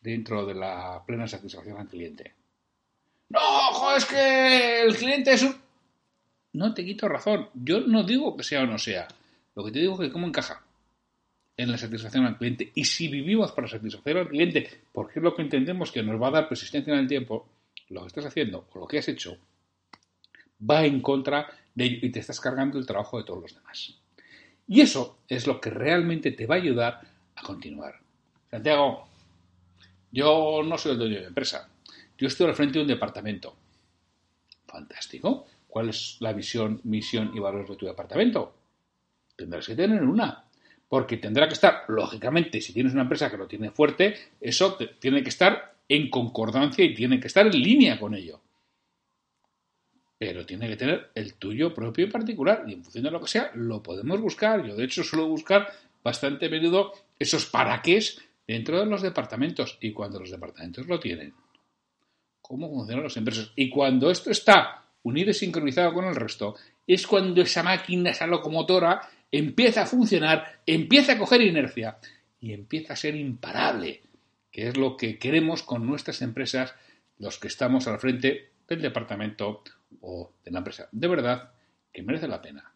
dentro 0.00 0.44
de 0.44 0.54
la 0.54 1.00
plena 1.06 1.28
satisfacción 1.28 1.78
al 1.78 1.86
cliente? 1.86 2.34
No, 3.28 3.38
ojo, 3.70 3.94
es 3.94 4.04
que 4.04 4.82
el 4.82 4.96
cliente 4.96 5.32
es 5.32 5.44
un... 5.44 5.54
No 6.54 6.74
te 6.74 6.84
quito 6.84 7.08
razón. 7.08 7.48
Yo 7.54 7.82
no 7.82 8.02
digo 8.02 8.36
que 8.36 8.42
sea 8.42 8.64
o 8.64 8.66
no 8.66 8.78
sea. 8.78 9.06
Lo 9.54 9.64
que 9.64 9.70
te 9.70 9.78
digo 9.78 9.94
es 9.94 10.00
que 10.00 10.12
cómo 10.12 10.26
encaja 10.26 10.64
en 11.62 11.70
la 11.70 11.78
satisfacción 11.78 12.24
al 12.24 12.38
cliente. 12.38 12.72
Y 12.74 12.84
si 12.84 13.08
vivimos 13.08 13.52
para 13.52 13.68
satisfacer 13.68 14.16
al 14.16 14.28
cliente, 14.28 14.68
porque 14.92 15.18
es 15.18 15.22
lo 15.22 15.34
que 15.34 15.42
entendemos 15.42 15.92
que 15.92 16.02
nos 16.02 16.20
va 16.20 16.28
a 16.28 16.32
dar 16.32 16.48
persistencia 16.48 16.92
en 16.92 17.00
el 17.00 17.08
tiempo, 17.08 17.46
lo 17.88 18.02
que 18.02 18.06
estás 18.08 18.26
haciendo 18.26 18.66
o 18.72 18.78
lo 18.78 18.86
que 18.86 18.98
has 18.98 19.08
hecho 19.08 19.36
va 20.68 20.84
en 20.84 21.00
contra 21.00 21.48
de 21.74 21.84
ello 21.84 21.98
y 22.02 22.10
te 22.10 22.20
estás 22.20 22.40
cargando 22.40 22.78
el 22.78 22.86
trabajo 22.86 23.18
de 23.18 23.24
todos 23.24 23.42
los 23.42 23.54
demás. 23.54 23.94
Y 24.68 24.80
eso 24.80 25.18
es 25.28 25.46
lo 25.46 25.60
que 25.60 25.70
realmente 25.70 26.30
te 26.32 26.46
va 26.46 26.54
a 26.54 26.58
ayudar 26.58 27.00
a 27.34 27.42
continuar. 27.42 27.98
Santiago, 28.50 29.08
yo 30.12 30.62
no 30.64 30.78
soy 30.78 30.92
el 30.92 30.98
dueño 30.98 31.14
de 31.16 31.22
la 31.22 31.28
empresa. 31.28 31.68
Yo 32.16 32.26
estoy 32.26 32.46
al 32.46 32.54
frente 32.54 32.74
de 32.74 32.82
un 32.82 32.88
departamento. 32.88 33.54
Fantástico. 34.66 35.46
¿Cuál 35.66 35.88
es 35.88 36.16
la 36.20 36.32
visión, 36.32 36.80
misión 36.84 37.32
y 37.34 37.38
valores 37.38 37.68
de 37.68 37.76
tu 37.76 37.86
departamento? 37.86 38.54
Tendrás 39.36 39.66
que 39.66 39.74
tener 39.74 40.02
una. 40.02 40.44
Porque 40.90 41.18
tendrá 41.18 41.46
que 41.46 41.54
estar, 41.54 41.84
lógicamente, 41.86 42.60
si 42.60 42.72
tienes 42.72 42.92
una 42.92 43.02
empresa 43.02 43.30
que 43.30 43.36
lo 43.36 43.46
tiene 43.46 43.70
fuerte, 43.70 44.16
eso 44.40 44.76
tiene 44.98 45.22
que 45.22 45.28
estar 45.28 45.76
en 45.88 46.10
concordancia 46.10 46.84
y 46.84 46.92
tiene 46.94 47.20
que 47.20 47.28
estar 47.28 47.46
en 47.46 47.62
línea 47.62 47.96
con 47.96 48.12
ello. 48.12 48.40
Pero 50.18 50.44
tiene 50.44 50.68
que 50.68 50.74
tener 50.74 51.10
el 51.14 51.34
tuyo 51.34 51.72
propio 51.72 52.06
y 52.06 52.10
particular, 52.10 52.64
y 52.66 52.72
en 52.72 52.82
función 52.82 53.04
de 53.04 53.12
lo 53.12 53.20
que 53.20 53.28
sea, 53.28 53.52
lo 53.54 53.80
podemos 53.80 54.20
buscar. 54.20 54.66
Yo, 54.66 54.74
de 54.74 54.82
hecho, 54.82 55.04
suelo 55.04 55.28
buscar 55.28 55.72
bastante 56.02 56.46
a 56.46 56.50
menudo 56.50 56.92
esos 57.20 57.46
para 57.46 57.80
qué 57.82 58.02
dentro 58.48 58.80
de 58.80 58.86
los 58.86 59.00
departamentos, 59.00 59.78
y 59.80 59.92
cuando 59.92 60.18
los 60.18 60.32
departamentos 60.32 60.88
lo 60.88 60.98
tienen, 60.98 61.32
cómo 62.42 62.68
funcionan 62.68 63.04
las 63.04 63.16
empresas. 63.16 63.52
Y 63.54 63.70
cuando 63.70 64.10
esto 64.10 64.32
está 64.32 64.86
unido 65.04 65.30
y 65.30 65.34
sincronizado 65.34 65.94
con 65.94 66.06
el 66.06 66.16
resto, 66.16 66.56
es 66.84 67.06
cuando 67.06 67.42
esa 67.42 67.62
máquina, 67.62 68.10
esa 68.10 68.26
locomotora, 68.26 69.08
empieza 69.30 69.82
a 69.82 69.86
funcionar, 69.86 70.60
empieza 70.66 71.12
a 71.12 71.18
coger 71.18 71.42
inercia 71.42 71.98
y 72.40 72.52
empieza 72.52 72.94
a 72.94 72.96
ser 72.96 73.14
imparable, 73.16 74.02
que 74.50 74.68
es 74.68 74.76
lo 74.76 74.96
que 74.96 75.18
queremos 75.18 75.62
con 75.62 75.86
nuestras 75.86 76.22
empresas, 76.22 76.74
los 77.18 77.38
que 77.38 77.48
estamos 77.48 77.86
al 77.86 78.00
frente 78.00 78.50
del 78.66 78.82
departamento 78.82 79.62
o 80.00 80.32
de 80.44 80.50
la 80.50 80.58
empresa. 80.58 80.88
De 80.90 81.08
verdad 81.08 81.52
que 81.92 82.02
merece 82.02 82.28
la 82.28 82.40
pena 82.40 82.72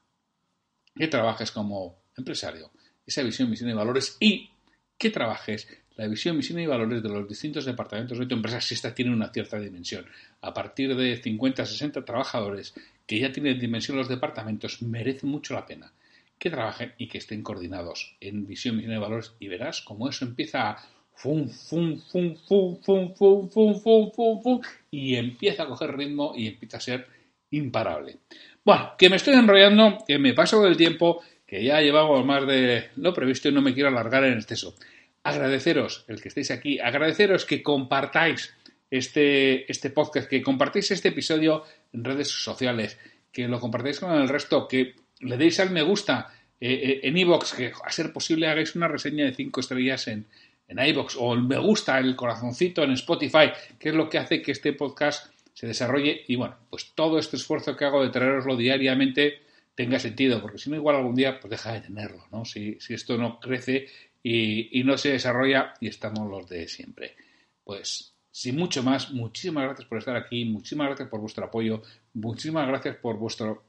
que 0.94 1.08
trabajes 1.08 1.50
como 1.50 2.02
empresario, 2.16 2.70
esa 3.04 3.22
visión, 3.22 3.50
misión 3.50 3.70
y 3.70 3.74
valores 3.74 4.16
y 4.20 4.50
que 4.96 5.10
trabajes 5.10 5.68
la 5.96 6.06
visión, 6.06 6.36
misión 6.36 6.58
y 6.60 6.66
valores 6.66 7.02
de 7.02 7.08
los 7.08 7.28
distintos 7.28 7.64
departamentos 7.64 8.18
de 8.18 8.26
tu 8.26 8.34
empresa 8.34 8.60
si 8.60 8.74
esta 8.74 8.94
tiene 8.94 9.12
una 9.12 9.32
cierta 9.32 9.58
dimensión. 9.58 10.06
A 10.40 10.52
partir 10.52 10.94
de 10.94 11.16
50, 11.16 11.66
60 11.66 12.04
trabajadores 12.04 12.74
que 13.06 13.18
ya 13.18 13.32
tienen 13.32 13.58
dimensión 13.58 13.96
los 13.96 14.08
departamentos, 14.08 14.82
merece 14.82 15.26
mucho 15.26 15.54
la 15.54 15.66
pena 15.66 15.92
que 16.38 16.50
trabajen 16.50 16.92
y 16.98 17.08
que 17.08 17.18
estén 17.18 17.42
coordinados 17.42 18.16
en 18.20 18.46
visión, 18.46 18.76
misión 18.76 18.94
y 18.94 18.98
valores 18.98 19.34
y 19.38 19.48
verás 19.48 19.80
cómo 19.82 20.08
eso 20.08 20.24
empieza 20.24 20.70
a 20.70 20.88
fum, 21.14 21.48
fum, 21.48 21.98
fum, 22.00 22.36
fum, 22.36 22.76
fum, 22.82 23.14
fum, 23.14 23.48
fum, 23.48 23.80
fum, 23.80 24.10
fum, 24.12 24.42
fum, 24.42 24.60
y 24.90 25.16
empieza 25.16 25.62
a 25.62 25.66
coger 25.66 25.96
ritmo 25.96 26.34
y 26.36 26.48
empieza 26.48 26.78
a 26.78 26.80
ser 26.80 27.06
imparable. 27.50 28.18
Bueno, 28.64 28.92
que 28.98 29.08
me 29.08 29.16
estoy 29.16 29.34
enrollando, 29.34 29.98
que 30.06 30.18
me 30.18 30.34
paso 30.34 30.62
del 30.62 30.76
tiempo, 30.76 31.22
que 31.46 31.64
ya 31.64 31.80
llevamos 31.80 32.24
más 32.24 32.46
de 32.46 32.90
lo 32.96 33.14
previsto 33.14 33.48
y 33.48 33.52
no 33.52 33.62
me 33.62 33.74
quiero 33.74 33.88
alargar 33.88 34.24
en 34.24 34.34
exceso. 34.34 34.74
Agradeceros 35.22 36.04
el 36.08 36.20
que 36.20 36.28
estéis 36.28 36.50
aquí, 36.50 36.78
agradeceros 36.78 37.44
que 37.44 37.62
compartáis 37.62 38.54
este, 38.90 39.70
este 39.70 39.90
podcast, 39.90 40.28
que 40.28 40.42
compartáis 40.42 40.90
este 40.90 41.08
episodio 41.08 41.64
en 41.92 42.04
redes 42.04 42.28
sociales, 42.28 42.98
que 43.32 43.48
lo 43.48 43.60
compartáis 43.60 44.00
con 44.00 44.12
el 44.12 44.28
resto, 44.28 44.68
que 44.68 44.94
le 45.24 45.36
deis 45.36 45.58
al 45.60 45.70
me 45.70 45.82
gusta 45.82 46.32
eh, 46.60 46.72
eh, 46.72 47.00
en 47.02 47.16
iBox, 47.16 47.52
que 47.54 47.72
a 47.84 47.90
ser 47.90 48.12
posible 48.12 48.46
hagáis 48.46 48.74
una 48.76 48.88
reseña 48.88 49.24
de 49.24 49.34
5 49.34 49.60
estrellas 49.60 50.08
en, 50.08 50.26
en 50.68 50.78
iBox 50.78 51.16
o 51.18 51.34
el 51.34 51.42
me 51.42 51.58
gusta, 51.58 51.98
el 51.98 52.16
corazoncito 52.16 52.82
en 52.82 52.92
Spotify, 52.92 53.50
que 53.78 53.90
es 53.90 53.94
lo 53.94 54.08
que 54.08 54.18
hace 54.18 54.40
que 54.40 54.52
este 54.52 54.72
podcast 54.72 55.32
se 55.52 55.66
desarrolle 55.66 56.24
y 56.26 56.36
bueno, 56.36 56.56
pues 56.70 56.92
todo 56.94 57.18
este 57.18 57.36
esfuerzo 57.36 57.76
que 57.76 57.84
hago 57.84 58.02
de 58.02 58.10
traeroslo 58.10 58.56
diariamente 58.56 59.42
tenga 59.74 59.98
sentido, 59.98 60.40
porque 60.40 60.58
si 60.58 60.70
no 60.70 60.76
igual 60.76 60.96
algún 60.96 61.14
día 61.14 61.40
pues 61.40 61.50
deja 61.50 61.72
de 61.72 61.80
tenerlo, 61.80 62.24
¿no? 62.30 62.44
Si, 62.44 62.78
si 62.80 62.94
esto 62.94 63.16
no 63.16 63.40
crece 63.40 63.86
y, 64.22 64.80
y 64.80 64.84
no 64.84 64.96
se 64.96 65.10
desarrolla 65.10 65.74
y 65.80 65.88
estamos 65.88 66.30
los 66.30 66.48
de 66.48 66.68
siempre. 66.68 67.14
Pues 67.62 68.14
sin 68.30 68.56
mucho 68.56 68.82
más, 68.82 69.12
muchísimas 69.12 69.64
gracias 69.64 69.86
por 69.86 69.98
estar 69.98 70.16
aquí, 70.16 70.44
muchísimas 70.44 70.88
gracias 70.88 71.08
por 71.08 71.20
vuestro 71.20 71.44
apoyo, 71.44 71.82
muchísimas 72.14 72.66
gracias 72.66 72.96
por 72.96 73.16
vuestro 73.16 73.62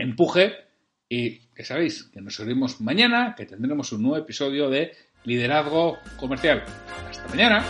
empuje 0.00 0.54
y 1.08 1.48
que 1.54 1.64
sabéis 1.64 2.04
que 2.04 2.20
nos 2.20 2.38
veremos 2.38 2.80
mañana, 2.80 3.34
que 3.36 3.46
tendremos 3.46 3.92
un 3.92 4.02
nuevo 4.02 4.16
episodio 4.16 4.70
de 4.70 4.92
Liderazgo 5.24 5.98
Comercial. 6.18 6.64
Hasta 7.08 7.28
mañana. 7.28 7.64